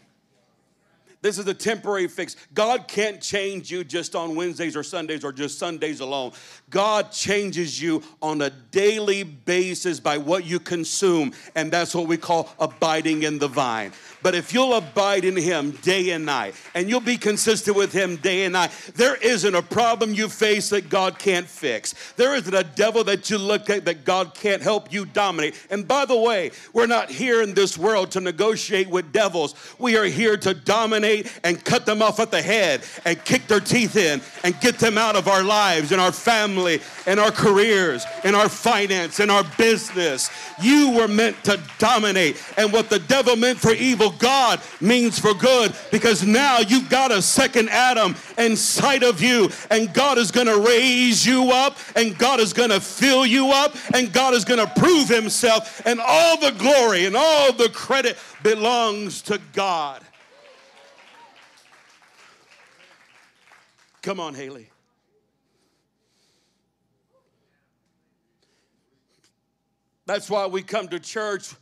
This 1.22 1.36
is 1.36 1.46
a 1.46 1.52
temporary 1.52 2.08
fix. 2.08 2.34
God 2.54 2.88
can't 2.88 3.20
change 3.20 3.70
you 3.70 3.84
just 3.84 4.16
on 4.16 4.34
Wednesdays 4.34 4.74
or 4.74 4.82
Sundays 4.82 5.22
or 5.22 5.32
just 5.32 5.58
Sundays 5.58 6.00
alone. 6.00 6.32
God 6.70 7.12
changes 7.12 7.80
you 7.80 8.02
on 8.22 8.40
a 8.40 8.48
daily 8.48 9.24
basis 9.24 10.00
by 10.00 10.16
what 10.16 10.46
you 10.46 10.58
consume, 10.58 11.32
and 11.54 11.70
that's 11.70 11.94
what 11.94 12.06
we 12.06 12.16
call 12.16 12.48
abiding 12.58 13.24
in 13.24 13.38
the 13.38 13.48
vine. 13.48 13.92
But 14.22 14.34
if 14.34 14.52
you'll 14.52 14.74
abide 14.74 15.24
in 15.24 15.36
Him 15.36 15.70
day 15.70 16.10
and 16.10 16.26
night, 16.26 16.54
and 16.74 16.88
you'll 16.88 17.00
be 17.00 17.16
consistent 17.16 17.76
with 17.76 17.92
Him 17.92 18.16
day 18.16 18.44
and 18.44 18.52
night, 18.52 18.70
there 18.94 19.16
isn't 19.16 19.54
a 19.54 19.62
problem 19.62 20.14
you 20.14 20.28
face 20.28 20.68
that 20.70 20.88
God 20.88 21.18
can't 21.18 21.46
fix. 21.46 21.94
There 22.16 22.34
isn't 22.36 22.54
a 22.54 22.64
devil 22.64 23.04
that 23.04 23.30
you 23.30 23.38
look 23.38 23.70
at 23.70 23.84
that 23.84 24.04
God 24.04 24.34
can't 24.34 24.62
help 24.62 24.92
you 24.92 25.06
dominate. 25.06 25.54
And 25.70 25.86
by 25.86 26.04
the 26.04 26.16
way, 26.16 26.50
we're 26.72 26.86
not 26.86 27.10
here 27.10 27.42
in 27.42 27.54
this 27.54 27.78
world 27.78 28.10
to 28.12 28.20
negotiate 28.20 28.88
with 28.88 29.12
devils, 29.12 29.54
we 29.78 29.96
are 29.96 30.04
here 30.04 30.36
to 30.38 30.54
dominate 30.54 31.32
and 31.44 31.64
cut 31.64 31.86
them 31.86 32.02
off 32.02 32.20
at 32.20 32.30
the 32.30 32.42
head 32.42 32.82
and 33.04 33.22
kick 33.24 33.46
their 33.46 33.60
teeth 33.60 33.96
in 33.96 34.20
and 34.44 34.58
get 34.60 34.78
them 34.78 34.98
out 34.98 35.16
of 35.16 35.28
our 35.28 35.42
lives 35.42 35.92
and 35.92 36.00
our 36.00 36.12
family 36.12 36.80
and 37.06 37.18
our 37.18 37.30
careers 37.30 38.04
and 38.24 38.36
our 38.36 38.48
finance 38.48 39.20
and 39.20 39.30
our 39.30 39.44
business. 39.56 40.30
You 40.60 40.92
were 40.92 41.08
meant 41.08 41.42
to 41.44 41.60
dominate. 41.78 42.42
And 42.56 42.72
what 42.72 42.90
the 42.90 42.98
devil 42.98 43.36
meant 43.36 43.58
for 43.58 43.72
evil, 43.72 44.09
God 44.12 44.60
means 44.80 45.18
for 45.18 45.34
good 45.34 45.74
because 45.90 46.24
now 46.24 46.58
you've 46.58 46.88
got 46.88 47.12
a 47.12 47.22
second 47.22 47.68
Adam 47.70 48.14
inside 48.38 49.02
of 49.02 49.20
you, 49.20 49.50
and 49.70 49.92
God 49.92 50.18
is 50.18 50.30
going 50.30 50.46
to 50.46 50.60
raise 50.60 51.26
you 51.26 51.50
up, 51.50 51.76
and 51.96 52.16
God 52.18 52.40
is 52.40 52.52
going 52.52 52.70
to 52.70 52.80
fill 52.80 53.26
you 53.26 53.50
up, 53.50 53.74
and 53.94 54.12
God 54.12 54.34
is 54.34 54.44
going 54.44 54.64
to 54.64 54.72
prove 54.80 55.08
Himself, 55.08 55.82
and 55.84 56.00
all 56.00 56.38
the 56.38 56.52
glory 56.52 57.06
and 57.06 57.16
all 57.16 57.52
the 57.52 57.68
credit 57.68 58.16
belongs 58.42 59.22
to 59.22 59.40
God. 59.52 60.02
Come 64.02 64.18
on, 64.18 64.34
Haley. 64.34 64.70
That's 70.06 70.28
why 70.28 70.46
we 70.46 70.62
come 70.62 70.88
to 70.88 70.98
church 70.98 71.54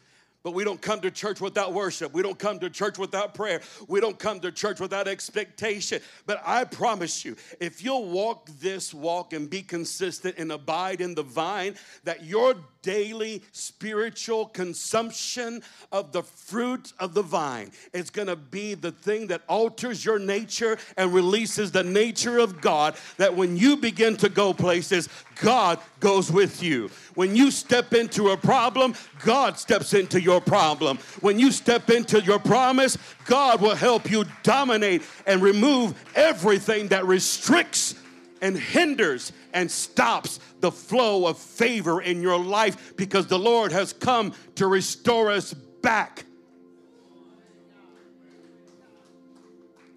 but 0.48 0.54
we 0.54 0.64
don't 0.64 0.80
come 0.80 0.98
to 1.02 1.10
church 1.10 1.42
without 1.42 1.74
worship. 1.74 2.14
We 2.14 2.22
don't 2.22 2.38
come 2.38 2.58
to 2.60 2.70
church 2.70 2.96
without 2.96 3.34
prayer. 3.34 3.60
We 3.86 4.00
don't 4.00 4.18
come 4.18 4.40
to 4.40 4.50
church 4.50 4.80
without 4.80 5.06
expectation. 5.06 6.00
But 6.24 6.40
I 6.42 6.64
promise 6.64 7.22
you, 7.22 7.36
if 7.60 7.84
you'll 7.84 8.08
walk 8.08 8.48
this 8.58 8.94
walk 8.94 9.34
and 9.34 9.50
be 9.50 9.60
consistent 9.60 10.36
and 10.38 10.50
abide 10.50 11.02
in 11.02 11.14
the 11.14 11.22
vine, 11.22 11.74
that 12.04 12.24
your 12.24 12.54
daily 12.80 13.42
spiritual 13.52 14.46
consumption 14.46 15.62
of 15.92 16.12
the 16.12 16.22
fruit 16.22 16.94
of 16.98 17.12
the 17.12 17.20
vine 17.20 17.70
is 17.92 18.08
going 18.08 18.28
to 18.28 18.36
be 18.36 18.72
the 18.72 18.92
thing 18.92 19.26
that 19.26 19.42
alters 19.48 20.02
your 20.02 20.18
nature 20.18 20.78
and 20.96 21.12
releases 21.12 21.72
the 21.72 21.84
nature 21.84 22.38
of 22.38 22.62
God. 22.62 22.96
That 23.18 23.36
when 23.36 23.58
you 23.58 23.76
begin 23.76 24.16
to 24.18 24.30
go 24.30 24.54
places, 24.54 25.10
God 25.40 25.78
goes 26.00 26.32
with 26.32 26.62
you. 26.62 26.90
When 27.14 27.36
you 27.36 27.50
step 27.50 27.92
into 27.92 28.30
a 28.30 28.36
problem, 28.36 28.94
God 29.24 29.58
steps 29.58 29.92
into 29.92 30.20
your 30.38 30.44
problem. 30.44 30.98
When 31.20 31.38
you 31.38 31.50
step 31.50 31.90
into 31.90 32.20
your 32.20 32.38
promise, 32.38 32.96
God 33.24 33.60
will 33.60 33.74
help 33.74 34.10
you 34.10 34.24
dominate 34.44 35.02
and 35.26 35.42
remove 35.42 35.94
everything 36.14 36.88
that 36.88 37.06
restricts 37.06 37.96
and 38.40 38.56
hinders 38.56 39.32
and 39.52 39.68
stops 39.68 40.38
the 40.60 40.70
flow 40.70 41.26
of 41.26 41.38
favor 41.38 42.00
in 42.00 42.22
your 42.22 42.38
life 42.38 42.96
because 42.96 43.26
the 43.26 43.38
Lord 43.38 43.72
has 43.72 43.92
come 43.92 44.32
to 44.54 44.68
restore 44.68 45.30
us 45.30 45.52
back 45.54 46.24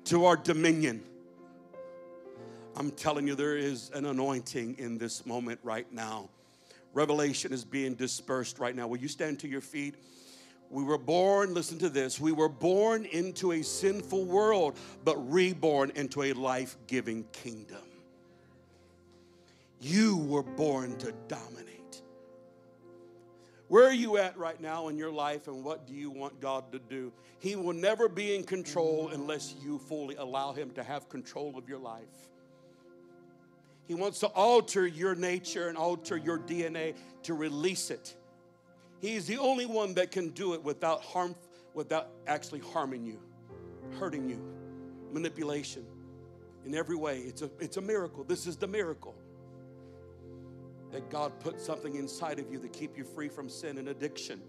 to 0.05 0.25
our 0.25 0.37
dominion. 0.37 1.03
I'm 2.75 2.89
telling 2.91 3.27
you, 3.27 3.35
there 3.35 3.57
is 3.57 3.91
an 3.93 4.05
anointing 4.05 4.77
in 4.79 4.97
this 4.97 5.23
moment 5.25 5.59
right 5.61 5.91
now. 5.93 6.29
Revelation 6.93 7.53
is 7.53 7.63
being 7.63 7.93
dispersed 7.93 8.57
right 8.57 8.75
now. 8.75 8.87
Will 8.87 8.97
you 8.97 9.07
stand 9.07 9.39
to 9.41 9.47
your 9.47 9.61
feet? 9.61 9.95
We 10.71 10.83
were 10.85 10.97
born, 10.97 11.53
listen 11.53 11.79
to 11.79 11.89
this, 11.89 12.17
we 12.17 12.31
were 12.31 12.47
born 12.47 13.03
into 13.03 13.51
a 13.51 13.61
sinful 13.61 14.23
world, 14.23 14.77
but 15.03 15.17
reborn 15.29 15.91
into 15.95 16.23
a 16.23 16.31
life 16.31 16.77
giving 16.87 17.25
kingdom. 17.33 17.83
You 19.81 20.15
were 20.15 20.43
born 20.43 20.97
to 20.99 21.11
dominate. 21.27 22.01
Where 23.67 23.85
are 23.85 23.93
you 23.93 24.15
at 24.17 24.37
right 24.37 24.59
now 24.61 24.87
in 24.87 24.97
your 24.97 25.11
life, 25.11 25.47
and 25.47 25.61
what 25.61 25.87
do 25.87 25.93
you 25.93 26.09
want 26.09 26.39
God 26.39 26.71
to 26.71 26.79
do? 26.79 27.11
He 27.39 27.57
will 27.57 27.73
never 27.73 28.07
be 28.07 28.33
in 28.33 28.43
control 28.43 29.09
unless 29.13 29.55
you 29.61 29.77
fully 29.77 30.15
allow 30.15 30.53
Him 30.53 30.71
to 30.71 30.83
have 30.83 31.09
control 31.09 31.57
of 31.57 31.67
your 31.67 31.79
life. 31.79 32.29
He 33.87 33.95
wants 33.95 34.19
to 34.19 34.27
alter 34.27 34.87
your 34.87 35.15
nature 35.15 35.67
and 35.67 35.77
alter 35.77 36.15
your 36.15 36.39
DNA 36.39 36.95
to 37.23 37.33
release 37.33 37.91
it. 37.91 38.15
He's 39.01 39.25
the 39.25 39.39
only 39.39 39.65
one 39.65 39.95
that 39.95 40.11
can 40.11 40.29
do 40.29 40.53
it 40.53 40.63
without 40.63 41.01
harm, 41.01 41.35
without 41.73 42.09
actually 42.27 42.59
harming 42.59 43.03
you, 43.03 43.19
hurting 43.99 44.29
you, 44.29 44.39
manipulation 45.11 45.85
in 46.65 46.75
every 46.75 46.95
way. 46.95 47.19
It's 47.19 47.41
a, 47.41 47.49
it's 47.59 47.77
a 47.77 47.81
miracle. 47.81 48.23
This 48.23 48.45
is 48.45 48.57
the 48.57 48.67
miracle 48.67 49.15
that 50.91 51.09
God 51.09 51.39
put 51.39 51.59
something 51.59 51.95
inside 51.95 52.37
of 52.37 52.51
you 52.51 52.59
to 52.59 52.67
keep 52.67 52.95
you 52.95 53.03
free 53.03 53.27
from 53.27 53.49
sin 53.49 53.79
and 53.79 53.89
addiction. 53.89 54.39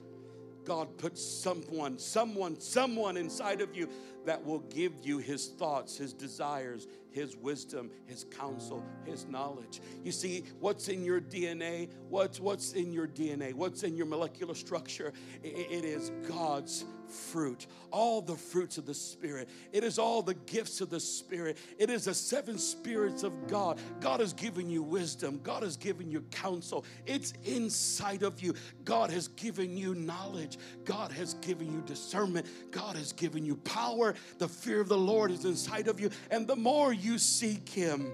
God 0.64 0.98
put 0.98 1.16
someone, 1.16 1.98
someone, 1.98 2.60
someone 2.60 3.16
inside 3.16 3.62
of 3.62 3.74
you 3.74 3.88
that 4.26 4.44
will 4.44 4.60
give 4.60 4.92
you 5.02 5.18
his 5.18 5.48
thoughts, 5.48 5.96
his 5.96 6.12
desires, 6.12 6.86
his 7.12 7.36
wisdom, 7.36 7.90
his 8.06 8.24
counsel, 8.24 8.84
his 9.04 9.26
knowledge. 9.26 9.80
You 10.02 10.12
see, 10.12 10.44
what's 10.60 10.88
in 10.88 11.04
your 11.04 11.20
DNA? 11.20 11.90
What's 12.08 12.40
what's 12.40 12.72
in 12.72 12.92
your 12.92 13.06
DNA? 13.06 13.54
What's 13.54 13.82
in 13.82 13.96
your 13.96 14.06
molecular 14.06 14.54
structure? 14.54 15.12
it 15.42 15.84
is 15.84 16.10
God's 16.28 16.84
fruit, 17.12 17.66
all 17.90 18.20
the 18.20 18.34
fruits 18.34 18.78
of 18.78 18.86
the 18.86 18.94
Spirit. 18.94 19.48
It 19.72 19.84
is 19.84 19.98
all 19.98 20.22
the 20.22 20.34
gifts 20.34 20.80
of 20.80 20.90
the 20.90 21.00
Spirit. 21.00 21.58
It 21.78 21.90
is 21.90 22.06
the 22.06 22.14
seven 22.14 22.58
spirits 22.58 23.22
of 23.22 23.46
God. 23.46 23.78
God 24.00 24.20
has 24.20 24.32
given 24.32 24.68
you 24.68 24.82
wisdom, 24.82 25.40
God 25.42 25.62
has 25.62 25.76
given 25.76 26.10
you 26.10 26.22
counsel. 26.30 26.84
It's 27.06 27.34
inside 27.44 28.22
of 28.22 28.40
you. 28.40 28.54
God 28.84 29.10
has 29.10 29.28
given 29.28 29.76
you 29.76 29.94
knowledge, 29.94 30.58
God 30.84 31.12
has 31.12 31.34
given 31.34 31.72
you 31.72 31.82
discernment, 31.82 32.46
God 32.70 32.96
has 32.96 33.12
given 33.12 33.44
you 33.44 33.56
power. 33.56 34.14
The 34.38 34.48
fear 34.48 34.80
of 34.80 34.88
the 34.88 34.98
Lord 34.98 35.30
is 35.30 35.44
inside 35.44 35.88
of 35.88 36.00
you. 36.00 36.10
And 36.30 36.46
the 36.46 36.56
more 36.56 36.92
you 37.02 37.18
seek 37.18 37.68
Him, 37.68 38.12